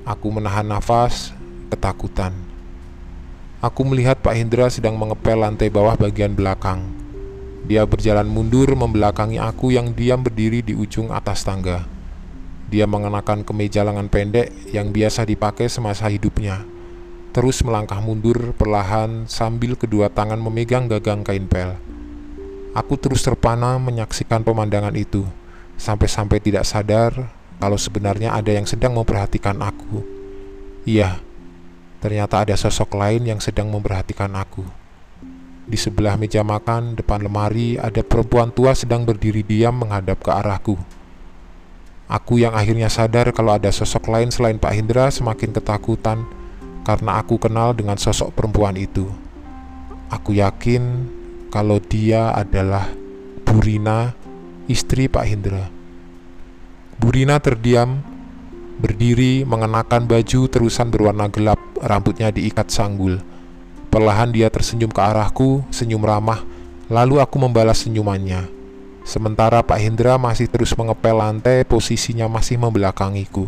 Aku 0.09 0.33
menahan 0.33 0.65
nafas, 0.65 1.37
ketakutan. 1.69 2.33
Aku 3.63 3.87
melihat 3.87 4.19
Pak 4.19 4.35
Hendra 4.35 4.67
sedang 4.73 4.99
mengepel 4.99 5.39
lantai 5.39 5.71
bawah 5.71 5.95
bagian 5.95 6.35
belakang. 6.35 6.83
Dia 7.63 7.87
berjalan 7.87 8.27
mundur 8.27 8.75
membelakangi 8.75 9.39
aku 9.39 9.71
yang 9.71 9.95
diam 9.95 10.19
berdiri 10.19 10.67
di 10.67 10.75
ujung 10.75 11.15
atas 11.15 11.47
tangga. 11.47 11.87
Dia 12.67 12.91
mengenakan 12.91 13.47
kemeja 13.47 13.87
lengan 13.87 14.11
pendek 14.11 14.51
yang 14.75 14.91
biasa 14.91 15.23
dipakai 15.23 15.71
semasa 15.71 16.11
hidupnya. 16.11 16.67
Terus 17.31 17.63
melangkah 17.63 18.03
mundur 18.03 18.51
perlahan 18.59 19.31
sambil 19.31 19.79
kedua 19.79 20.11
tangan 20.11 20.41
memegang 20.43 20.91
gagang 20.91 21.23
kain 21.23 21.47
pel. 21.47 21.92
Aku 22.73 22.97
terus 22.97 23.21
terpana 23.21 23.77
menyaksikan 23.77 24.41
pemandangan 24.41 24.97
itu, 24.97 25.29
sampai-sampai 25.77 26.41
tidak 26.41 26.65
sadar 26.65 27.29
kalau 27.61 27.77
sebenarnya 27.77 28.33
ada 28.33 28.53
yang 28.53 28.65
sedang 28.65 28.97
memperhatikan 28.97 29.61
aku. 29.61 30.01
Iya, 30.89 31.21
Ternyata 32.03 32.43
ada 32.43 32.59
sosok 32.59 32.99
lain 32.99 33.31
yang 33.31 33.39
sedang 33.39 33.71
memperhatikan 33.71 34.35
aku. 34.35 34.67
Di 35.71 35.79
sebelah 35.79 36.19
meja 36.19 36.43
makan, 36.43 36.99
depan 36.99 37.23
lemari, 37.23 37.79
ada 37.79 38.03
perempuan 38.03 38.51
tua 38.51 38.75
sedang 38.75 39.07
berdiri 39.07 39.47
diam 39.47 39.79
menghadap 39.79 40.19
ke 40.19 40.35
arahku. 40.35 40.75
Aku 42.11 42.43
yang 42.43 42.59
akhirnya 42.59 42.91
sadar 42.91 43.31
kalau 43.31 43.55
ada 43.55 43.71
sosok 43.71 44.11
lain 44.11 44.35
selain 44.35 44.59
Pak 44.59 44.75
Hendra 44.75 45.15
semakin 45.15 45.55
ketakutan 45.55 46.27
karena 46.83 47.23
aku 47.23 47.39
kenal 47.39 47.71
dengan 47.71 47.95
sosok 47.95 48.35
perempuan 48.35 48.75
itu. 48.75 49.07
Aku 50.11 50.35
yakin 50.35 51.07
kalau 51.53 51.77
dia 51.85 52.33
adalah 52.33 52.89
Burina, 53.45 54.17
istri 54.73 55.05
Pak 55.05 55.25
Hendra. 55.29 55.69
Burina 56.97 57.37
terdiam, 57.45 58.01
berdiri 58.81 59.45
mengenakan 59.45 60.09
baju 60.09 60.49
terusan 60.49 60.89
berwarna 60.89 61.29
gelap 61.29 61.61
rambutnya 61.85 62.33
diikat 62.33 62.73
sanggul. 62.73 63.21
Perlahan 63.93 64.33
dia 64.33 64.49
tersenyum 64.49 64.89
ke 64.89 64.97
arahku, 65.05 65.61
senyum 65.69 66.01
ramah, 66.01 66.41
lalu 66.89 67.21
aku 67.21 67.37
membalas 67.37 67.85
senyumannya. 67.85 68.49
Sementara 69.05 69.61
Pak 69.61 69.77
Hendra 69.77 70.17
masih 70.17 70.49
terus 70.49 70.73
mengepel 70.73 71.21
lantai, 71.21 71.69
posisinya 71.69 72.33
masih 72.33 72.57
membelakangiku. 72.57 73.45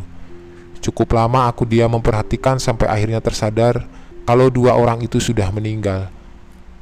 Cukup 0.84 1.16
lama 1.16 1.48
aku 1.48 1.64
dia 1.64 1.88
memperhatikan 1.88 2.60
sampai 2.60 2.84
akhirnya 2.92 3.24
tersadar 3.24 3.88
kalau 4.28 4.52
dua 4.52 4.76
orang 4.76 5.00
itu 5.00 5.16
sudah 5.16 5.48
meninggal. 5.48 6.12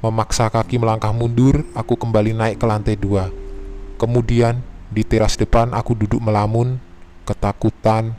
Memaksa 0.02 0.50
kaki 0.50 0.82
melangkah 0.82 1.14
mundur, 1.14 1.62
aku 1.78 1.94
kembali 1.94 2.34
naik 2.34 2.58
ke 2.58 2.66
lantai 2.66 2.98
dua. 2.98 3.30
Kemudian, 4.02 4.58
di 4.90 5.06
teras 5.06 5.38
depan 5.38 5.70
aku 5.70 5.94
duduk 5.94 6.18
melamun, 6.18 6.82
ketakutan, 7.22 8.10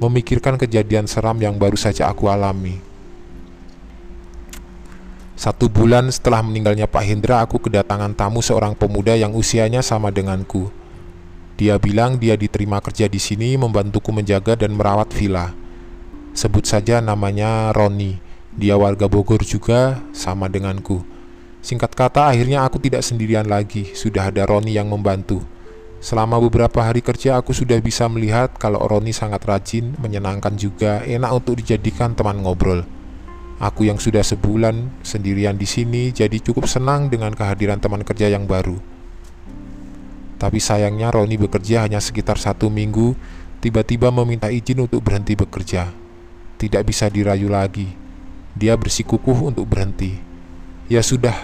memikirkan 0.00 0.56
kejadian 0.56 1.04
seram 1.04 1.36
yang 1.36 1.60
baru 1.60 1.76
saja 1.76 2.08
aku 2.08 2.32
alami. 2.32 2.80
Satu 5.36 5.68
bulan 5.68 6.08
setelah 6.08 6.40
meninggalnya 6.40 6.88
Pak 6.88 7.04
Hendra, 7.04 7.44
aku 7.44 7.60
kedatangan 7.60 8.16
tamu 8.16 8.40
seorang 8.40 8.72
pemuda 8.72 9.12
yang 9.12 9.36
usianya 9.36 9.84
sama 9.84 10.08
denganku. 10.08 10.72
Dia 11.60 11.76
bilang 11.76 12.16
dia 12.16 12.40
diterima 12.40 12.80
kerja 12.80 13.04
di 13.04 13.20
sini 13.20 13.54
membantuku 13.60 14.08
menjaga 14.16 14.56
dan 14.56 14.72
merawat 14.72 15.12
villa. 15.12 15.52
Sebut 16.32 16.64
saja 16.64 17.04
namanya 17.04 17.68
Roni. 17.76 18.16
Dia 18.58 18.80
warga 18.80 19.06
Bogor 19.06 19.44
juga, 19.46 20.02
sama 20.10 20.50
denganku. 20.50 21.17
Singkat 21.58 21.92
kata, 21.92 22.30
akhirnya 22.30 22.62
aku 22.62 22.78
tidak 22.78 23.02
sendirian 23.02 23.46
lagi. 23.46 23.90
Sudah 23.92 24.30
ada 24.30 24.46
Roni 24.46 24.78
yang 24.78 24.88
membantu. 24.88 25.42
Selama 25.98 26.38
beberapa 26.38 26.86
hari 26.86 27.02
kerja 27.02 27.42
aku 27.42 27.50
sudah 27.50 27.74
bisa 27.82 28.06
melihat 28.06 28.54
kalau 28.54 28.78
Roni 28.86 29.10
sangat 29.10 29.42
rajin, 29.42 29.98
menyenangkan 29.98 30.54
juga, 30.54 31.02
enak 31.02 31.30
untuk 31.34 31.58
dijadikan 31.58 32.14
teman 32.14 32.38
ngobrol. 32.38 32.86
Aku 33.58 33.82
yang 33.82 33.98
sudah 33.98 34.22
sebulan 34.22 35.02
sendirian 35.02 35.58
di 35.58 35.66
sini 35.66 36.14
jadi 36.14 36.38
cukup 36.38 36.70
senang 36.70 37.10
dengan 37.10 37.34
kehadiran 37.34 37.82
teman 37.82 38.06
kerja 38.06 38.30
yang 38.30 38.46
baru. 38.46 38.78
Tapi 40.38 40.62
sayangnya 40.62 41.10
Roni 41.10 41.34
bekerja 41.34 41.82
hanya 41.82 41.98
sekitar 41.98 42.38
satu 42.38 42.70
minggu, 42.70 43.18
tiba-tiba 43.58 44.14
meminta 44.14 44.54
izin 44.54 44.86
untuk 44.86 45.02
berhenti 45.02 45.34
bekerja. 45.34 45.90
Tidak 46.62 46.82
bisa 46.86 47.10
dirayu 47.10 47.50
lagi. 47.50 47.90
Dia 48.54 48.78
bersikukuh 48.78 49.50
untuk 49.50 49.66
berhenti. 49.66 50.27
Ya 50.88 51.04
sudah, 51.04 51.36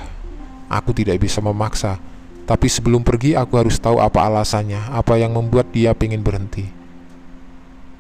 aku 0.73 0.97
tidak 0.97 1.21
bisa 1.21 1.39
memaksa 1.45 2.01
tapi 2.45 2.69
sebelum 2.69 3.01
pergi 3.01 3.33
aku 3.33 3.57
harus 3.57 3.81
tahu 3.81 3.97
apa 4.05 4.21
alasannya, 4.29 4.93
apa 4.93 5.17
yang 5.17 5.33
membuat 5.33 5.73
dia 5.73 5.97
ingin 5.97 6.21
berhenti. 6.21 6.69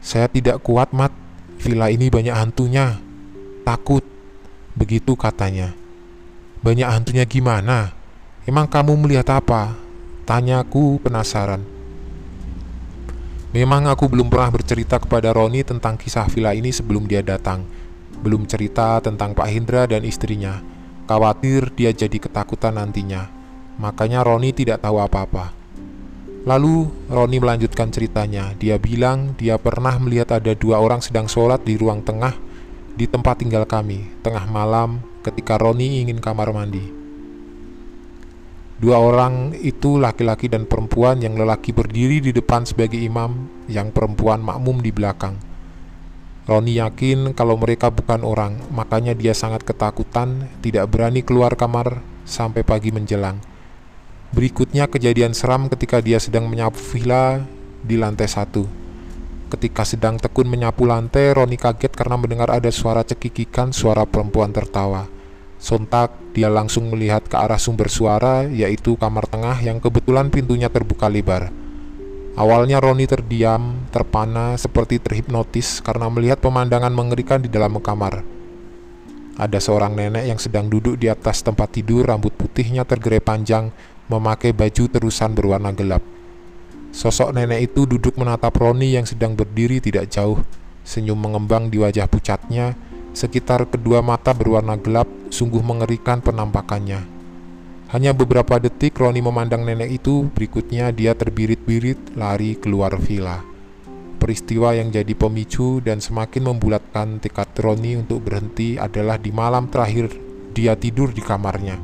Saya 0.05 0.29
tidak 0.29 0.61
kuat, 0.61 0.93
Mat. 0.93 1.13
Villa 1.57 1.89
ini 1.89 2.13
banyak 2.13 2.37
hantunya. 2.37 3.01
Takut. 3.65 4.05
Begitu 4.77 5.17
katanya. 5.17 5.73
Banyak 6.61 6.85
hantunya 6.85 7.25
gimana? 7.25 7.97
Emang 8.45 8.69
kamu 8.69 9.01
melihat 9.01 9.41
apa? 9.41 9.73
Tanyaku 10.29 11.01
penasaran. 11.01 11.65
Memang 13.57 13.89
aku 13.89 14.13
belum 14.13 14.29
pernah 14.29 14.53
bercerita 14.53 15.01
kepada 15.01 15.33
Roni 15.33 15.65
tentang 15.65 15.97
kisah 15.97 16.29
villa 16.29 16.53
ini 16.53 16.69
sebelum 16.69 17.09
dia 17.09 17.25
datang. 17.25 17.65
Belum 18.21 18.45
cerita 18.45 19.01
tentang 19.01 19.33
Pak 19.33 19.49
Hendra 19.49 19.89
dan 19.89 20.05
istrinya. 20.05 20.74
Khawatir 21.05 21.69
dia 21.77 21.93
jadi 21.93 22.17
ketakutan 22.17 22.81
nantinya. 22.81 23.29
Makanya 23.77 24.25
Roni 24.25 24.57
tidak 24.57 24.81
tahu 24.81 25.03
apa-apa. 25.03 25.53
Lalu 26.45 26.89
Roni 27.09 27.37
melanjutkan 27.41 27.93
ceritanya. 27.93 28.57
Dia 28.57 28.77
bilang 28.81 29.37
dia 29.37 29.61
pernah 29.61 29.97
melihat 30.01 30.41
ada 30.41 30.53
dua 30.57 30.81
orang 30.81 31.05
sedang 31.05 31.29
sholat 31.29 31.65
di 31.65 31.77
ruang 31.77 32.05
tengah 32.05 32.37
di 32.95 33.11
tempat 33.11 33.43
tinggal 33.43 33.67
kami, 33.67 34.07
tengah 34.23 34.47
malam 34.47 35.03
ketika 35.27 35.59
Roni 35.59 36.05
ingin 36.05 36.23
kamar 36.23 36.55
mandi. 36.55 36.85
Dua 38.79 39.01
orang 39.01 39.57
itu 39.65 39.97
laki-laki 39.97 40.51
dan 40.51 40.69
perempuan 40.69 41.23
yang 41.23 41.39
lelaki 41.39 41.73
berdiri 41.73 42.21
di 42.21 42.31
depan 42.35 42.69
sebagai 42.69 43.01
imam, 43.01 43.49
yang 43.71 43.89
perempuan 43.95 44.45
makmum 44.45 44.83
di 44.83 44.93
belakang. 44.93 45.54
Roni 46.45 46.77
yakin 46.77 47.33
kalau 47.33 47.57
mereka 47.57 47.89
bukan 47.89 48.21
orang, 48.21 48.61
makanya 48.69 49.17
dia 49.17 49.33
sangat 49.33 49.65
ketakutan, 49.65 50.53
tidak 50.61 50.93
berani 50.93 51.25
keluar 51.25 51.57
kamar 51.57 52.05
sampai 52.29 52.61
pagi 52.61 52.93
menjelang. 52.93 53.41
Berikutnya 54.37 54.85
kejadian 54.85 55.33
seram 55.33 55.73
ketika 55.73 56.05
dia 56.05 56.21
sedang 56.21 56.45
menyapu 56.45 56.77
villa 56.77 57.41
di 57.81 57.97
lantai 57.97 58.29
satu. 58.29 58.69
Ketika 59.49 59.89
sedang 59.89 60.21
tekun 60.21 60.45
menyapu 60.45 60.85
lantai, 60.85 61.33
Roni 61.33 61.57
kaget 61.57 61.97
karena 61.97 62.21
mendengar 62.21 62.53
ada 62.53 62.69
suara 62.69 63.01
cekikikan 63.01 63.73
suara 63.73 64.05
perempuan 64.05 64.53
tertawa. 64.53 65.09
Sontak, 65.57 66.13
dia 66.37 66.53
langsung 66.53 66.93
melihat 66.93 67.25
ke 67.25 67.41
arah 67.41 67.57
sumber 67.57 67.89
suara, 67.89 68.45
yaitu 68.45 69.01
kamar 69.01 69.25
tengah 69.25 69.65
yang 69.65 69.81
kebetulan 69.81 70.29
pintunya 70.29 70.69
terbuka 70.69 71.09
lebar. 71.09 71.64
Awalnya 72.35 72.83
Roni 72.83 73.07
terdiam, 73.07 73.87
terpana, 73.95 74.59
seperti 74.59 74.99
terhipnotis 74.99 75.79
karena 75.79 76.11
melihat 76.11 76.43
pemandangan 76.43 76.91
mengerikan 76.91 77.39
di 77.39 77.47
dalam 77.47 77.79
kamar. 77.79 78.27
Ada 79.39 79.63
seorang 79.63 79.95
nenek 79.95 80.27
yang 80.27 80.39
sedang 80.43 80.67
duduk 80.67 80.99
di 80.99 81.07
atas 81.07 81.47
tempat 81.47 81.71
tidur, 81.79 82.03
rambut 82.03 82.35
putihnya 82.35 82.83
tergerai 82.83 83.23
panjang, 83.23 83.71
memakai 84.11 84.51
baju 84.51 84.91
terusan 84.91 85.31
berwarna 85.31 85.71
gelap. 85.71 86.03
Sosok 86.91 87.31
nenek 87.31 87.71
itu 87.71 87.87
duduk 87.87 88.19
menatap 88.19 88.51
Roni 88.59 88.99
yang 88.99 89.07
sedang 89.07 89.39
berdiri 89.39 89.79
tidak 89.79 90.11
jauh. 90.11 90.43
Senyum 90.83 91.19
mengembang 91.19 91.71
di 91.71 91.79
wajah 91.79 92.11
pucatnya, 92.11 92.75
sekitar 93.15 93.71
kedua 93.71 94.03
mata 94.03 94.35
berwarna 94.35 94.75
gelap, 94.75 95.07
sungguh 95.31 95.63
mengerikan 95.63 96.19
penampakannya. 96.19 97.14
Hanya 97.93 98.17
beberapa 98.17 98.57
detik 98.63 98.97
Roni 98.97 99.21
memandang 99.21 99.67
nenek 99.67 100.01
itu, 100.01 100.31
berikutnya 100.33 100.95
dia 100.95 101.13
terbirit-birit 101.13 102.17
lari 102.17 102.57
keluar 102.57 102.97
villa 102.97 103.55
peristiwa 104.25 104.73
yang 104.73 104.89
jadi 104.89 105.13
pemicu 105.13 105.85
dan 105.85 106.01
semakin 106.01 106.49
membulatkan 106.49 107.21
tekad 107.21 107.53
Roni 107.61 108.01
untuk 108.01 108.25
berhenti 108.25 108.81
adalah 108.81 109.21
di 109.21 109.29
malam 109.29 109.69
terakhir 109.69 110.09
dia 110.57 110.73
tidur 110.81 111.13
di 111.13 111.21
kamarnya. 111.21 111.77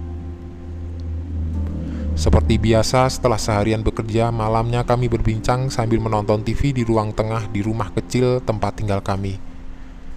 Seperti 2.17 2.57
biasa, 2.57 3.13
setelah 3.13 3.37
seharian 3.37 3.85
bekerja, 3.85 4.33
malamnya 4.33 4.89
kami 4.89 5.13
berbincang 5.13 5.69
sambil 5.69 6.01
menonton 6.01 6.41
TV 6.41 6.73
di 6.73 6.81
ruang 6.81 7.13
tengah 7.13 7.45
di 7.53 7.61
rumah 7.61 7.93
kecil 7.93 8.41
tempat 8.41 8.81
tinggal 8.81 9.05
kami. 9.05 9.50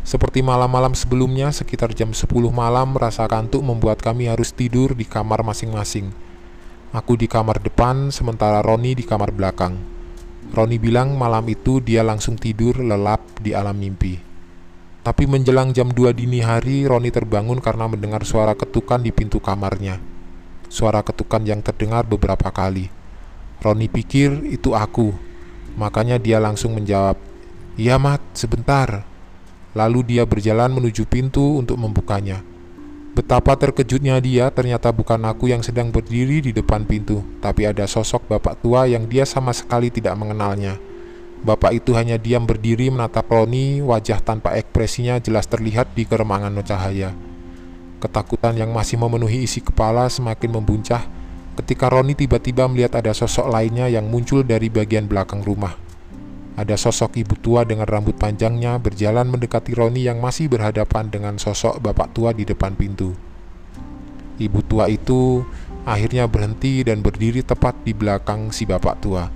Seperti 0.03 0.43
malam-malam 0.43 0.91
sebelumnya, 0.91 1.47
sekitar 1.55 1.95
jam 1.95 2.11
10 2.11 2.27
malam, 2.51 2.91
rasa 2.99 3.23
kantuk 3.23 3.63
membuat 3.63 4.03
kami 4.03 4.27
harus 4.27 4.51
tidur 4.51 4.91
di 4.91 5.07
kamar 5.07 5.47
masing-masing. 5.47 6.11
Aku 6.91 7.15
di 7.15 7.31
kamar 7.31 7.63
depan, 7.63 8.11
sementara 8.11 8.59
Roni 8.59 8.99
di 8.99 9.07
kamar 9.07 9.31
belakang. 9.31 9.79
Roni 10.51 10.75
bilang 10.75 11.15
malam 11.15 11.47
itu 11.47 11.79
dia 11.79 12.03
langsung 12.03 12.35
tidur 12.35 12.83
lelap 12.83 13.23
di 13.39 13.55
alam 13.55 13.79
mimpi. 13.79 14.19
Tapi 15.07 15.23
menjelang 15.23 15.71
jam 15.71 15.87
2 15.87 16.11
dini 16.11 16.43
hari, 16.43 16.83
Roni 16.83 17.07
terbangun 17.07 17.63
karena 17.63 17.87
mendengar 17.87 18.27
suara 18.27 18.59
ketukan 18.59 18.99
di 18.99 19.15
pintu 19.15 19.39
kamarnya. 19.39 20.03
Suara 20.67 20.99
ketukan 20.99 21.47
yang 21.47 21.63
terdengar 21.63 22.03
beberapa 22.03 22.51
kali. 22.51 22.91
Roni 23.63 23.87
pikir 23.87 24.51
itu 24.51 24.75
aku, 24.75 25.15
makanya 25.79 26.19
dia 26.19 26.43
langsung 26.43 26.75
menjawab, 26.75 27.15
"Iya, 27.79 27.95
Mat, 27.95 28.19
sebentar." 28.35 29.12
Lalu 29.73 30.15
dia 30.15 30.23
berjalan 30.25 30.69
menuju 30.69 31.09
pintu 31.09 31.57
untuk 31.57 31.81
membukanya. 31.81 32.45
Betapa 33.13 33.53
terkejutnya 33.53 34.17
dia, 34.17 34.49
ternyata 34.49 34.89
bukan 34.89 35.21
aku 35.29 35.45
yang 35.45 35.61
sedang 35.61 35.93
berdiri 35.93 36.41
di 36.41 36.49
depan 36.49 36.81
pintu, 36.81 37.21
tapi 37.45 37.69
ada 37.69 37.85
sosok 37.85 38.25
bapak 38.25 38.57
tua 38.65 38.89
yang 38.89 39.05
dia 39.05 39.21
sama 39.21 39.53
sekali 39.53 39.93
tidak 39.93 40.17
mengenalnya. 40.17 40.81
Bapak 41.45 41.77
itu 41.77 41.93
hanya 41.93 42.17
diam 42.17 42.47
berdiri 42.47 42.89
menatap 42.89 43.29
Roni, 43.29 43.85
wajah 43.85 44.17
tanpa 44.23 44.57
ekspresinya 44.57 45.21
jelas 45.21 45.45
terlihat 45.45 45.93
di 45.93 46.09
keremangan 46.09 46.57
cahaya. 46.65 47.13
Ketakutan 48.01 48.57
yang 48.57 48.73
masih 48.73 48.97
memenuhi 48.97 49.45
isi 49.45 49.61
kepala 49.61 50.09
semakin 50.09 50.49
membuncah 50.49 51.05
ketika 51.59 51.91
Roni 51.91 52.17
tiba-tiba 52.17 52.65
melihat 52.65 52.97
ada 52.97 53.13
sosok 53.13 53.45
lainnya 53.45 53.85
yang 53.91 54.09
muncul 54.09 54.41
dari 54.41 54.73
bagian 54.73 55.05
belakang 55.05 55.45
rumah. 55.45 55.82
Ada 56.53 56.77
sosok 56.77 57.17
ibu 57.17 57.33
tua 57.33 57.65
dengan 57.65 57.89
rambut 57.89 58.13
panjangnya 58.13 58.77
berjalan 58.77 59.25
mendekati 59.25 59.73
Roni 59.73 60.05
yang 60.05 60.21
masih 60.21 60.45
berhadapan 60.45 61.09
dengan 61.09 61.41
sosok 61.41 61.81
bapak 61.81 62.13
tua 62.13 62.29
di 62.29 62.45
depan 62.45 62.77
pintu. 62.77 63.17
Ibu 64.37 64.61
tua 64.69 64.85
itu 64.85 65.41
akhirnya 65.81 66.29
berhenti 66.29 66.85
dan 66.85 67.01
berdiri 67.01 67.41
tepat 67.41 67.81
di 67.81 67.97
belakang 67.97 68.53
si 68.53 68.69
bapak 68.69 69.01
tua. 69.01 69.33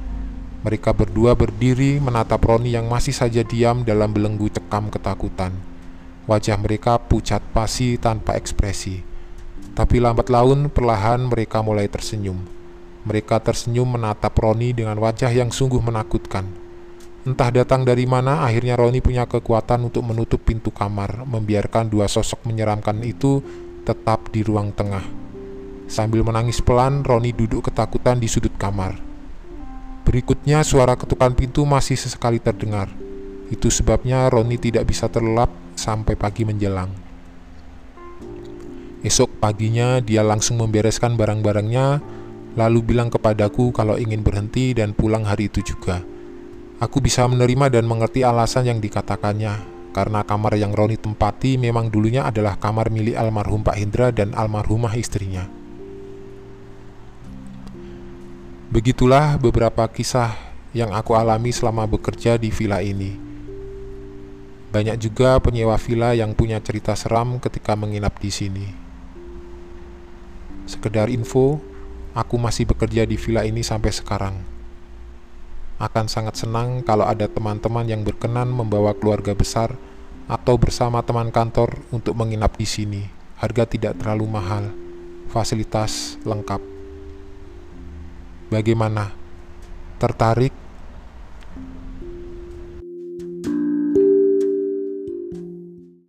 Mereka 0.62 0.94
berdua 0.94 1.34
berdiri 1.34 1.98
menatap 1.98 2.38
Roni 2.46 2.78
yang 2.78 2.86
masih 2.86 3.18
saja 3.18 3.42
diam 3.42 3.82
dalam 3.82 4.14
belenggu 4.14 4.54
cekam 4.54 4.94
ketakutan. 4.94 5.58
Wajah 6.30 6.58
mereka 6.62 7.02
pucat 7.02 7.42
pasi 7.50 7.98
tanpa 7.98 8.38
ekspresi. 8.38 9.02
Tapi 9.74 9.98
lambat 9.98 10.30
laun 10.30 10.70
perlahan 10.70 11.26
mereka 11.26 11.66
mulai 11.66 11.90
tersenyum. 11.90 12.46
Mereka 13.10 13.42
tersenyum 13.42 13.90
menatap 13.90 14.38
Roni 14.38 14.70
dengan 14.70 15.02
wajah 15.02 15.34
yang 15.34 15.50
sungguh 15.50 15.82
menakutkan. 15.82 16.67
Entah 17.28 17.52
datang 17.52 17.84
dari 17.84 18.08
mana, 18.08 18.48
akhirnya 18.48 18.80
Roni 18.80 19.04
punya 19.04 19.28
kekuatan 19.28 19.92
untuk 19.92 20.00
menutup 20.08 20.48
pintu 20.48 20.72
kamar, 20.72 21.28
membiarkan 21.28 21.92
dua 21.92 22.08
sosok 22.08 22.48
menyeramkan 22.48 23.04
itu 23.04 23.44
tetap 23.84 24.32
di 24.32 24.48
ruang 24.48 24.72
tengah. 24.72 25.04
Sambil 25.92 26.24
menangis 26.24 26.64
pelan, 26.64 27.04
Roni 27.04 27.36
duduk 27.36 27.68
ketakutan 27.68 28.24
di 28.24 28.32
sudut 28.32 28.56
kamar. 28.56 28.96
Berikutnya, 30.08 30.64
suara 30.64 30.96
ketukan 30.96 31.36
pintu 31.36 31.68
masih 31.68 32.00
sesekali 32.00 32.40
terdengar. 32.40 32.88
Itu 33.52 33.68
sebabnya 33.68 34.32
Roni 34.32 34.56
tidak 34.56 34.88
bisa 34.88 35.12
terlelap 35.12 35.52
sampai 35.76 36.16
pagi 36.16 36.48
menjelang. 36.48 36.96
Esok 39.04 39.44
paginya, 39.44 40.00
dia 40.00 40.24
langsung 40.24 40.64
membereskan 40.64 41.20
barang-barangnya, 41.20 42.00
lalu 42.56 42.80
bilang 42.88 43.12
kepadaku 43.12 43.76
kalau 43.76 44.00
ingin 44.00 44.24
berhenti 44.24 44.72
dan 44.72 44.96
pulang 44.96 45.28
hari 45.28 45.52
itu 45.52 45.60
juga. 45.60 46.16
Aku 46.78 47.02
bisa 47.02 47.26
menerima 47.26 47.74
dan 47.74 47.90
mengerti 47.90 48.22
alasan 48.22 48.70
yang 48.70 48.78
dikatakannya, 48.78 49.66
karena 49.98 50.22
kamar 50.22 50.54
yang 50.62 50.78
Roni 50.78 50.94
tempati 50.94 51.58
memang 51.58 51.90
dulunya 51.90 52.22
adalah 52.22 52.54
kamar 52.54 52.94
milik 52.94 53.18
almarhum 53.18 53.66
Pak 53.66 53.82
Hendra 53.82 54.14
dan 54.14 54.38
almarhumah 54.38 54.94
istrinya. 54.94 55.50
Begitulah 58.70 59.42
beberapa 59.42 59.90
kisah 59.90 60.38
yang 60.70 60.94
aku 60.94 61.18
alami 61.18 61.50
selama 61.50 61.90
bekerja 61.90 62.38
di 62.38 62.54
villa 62.54 62.78
ini. 62.86 63.18
Banyak 64.70 65.02
juga 65.02 65.42
penyewa 65.42 65.82
villa 65.82 66.14
yang 66.14 66.38
punya 66.38 66.62
cerita 66.62 66.94
seram 66.94 67.42
ketika 67.42 67.74
menginap 67.74 68.22
di 68.22 68.30
sini. 68.30 68.68
Sekedar 70.70 71.10
info, 71.10 71.58
aku 72.14 72.38
masih 72.38 72.70
bekerja 72.70 73.02
di 73.10 73.18
villa 73.18 73.42
ini 73.50 73.66
sampai 73.66 73.90
sekarang 73.90 74.57
akan 75.78 76.10
sangat 76.10 76.42
senang 76.42 76.82
kalau 76.82 77.06
ada 77.06 77.30
teman-teman 77.30 77.86
yang 77.86 78.02
berkenan 78.02 78.50
membawa 78.50 78.98
keluarga 78.98 79.38
besar 79.38 79.78
atau 80.26 80.58
bersama 80.58 81.06
teman 81.06 81.30
kantor 81.30 81.78
untuk 81.94 82.18
menginap 82.18 82.58
di 82.58 82.66
sini. 82.66 83.04
Harga 83.38 83.70
tidak 83.70 84.02
terlalu 84.02 84.26
mahal, 84.26 84.74
fasilitas 85.30 86.18
lengkap. 86.26 86.60
Bagaimana? 88.50 89.14
Tertarik 90.02 90.54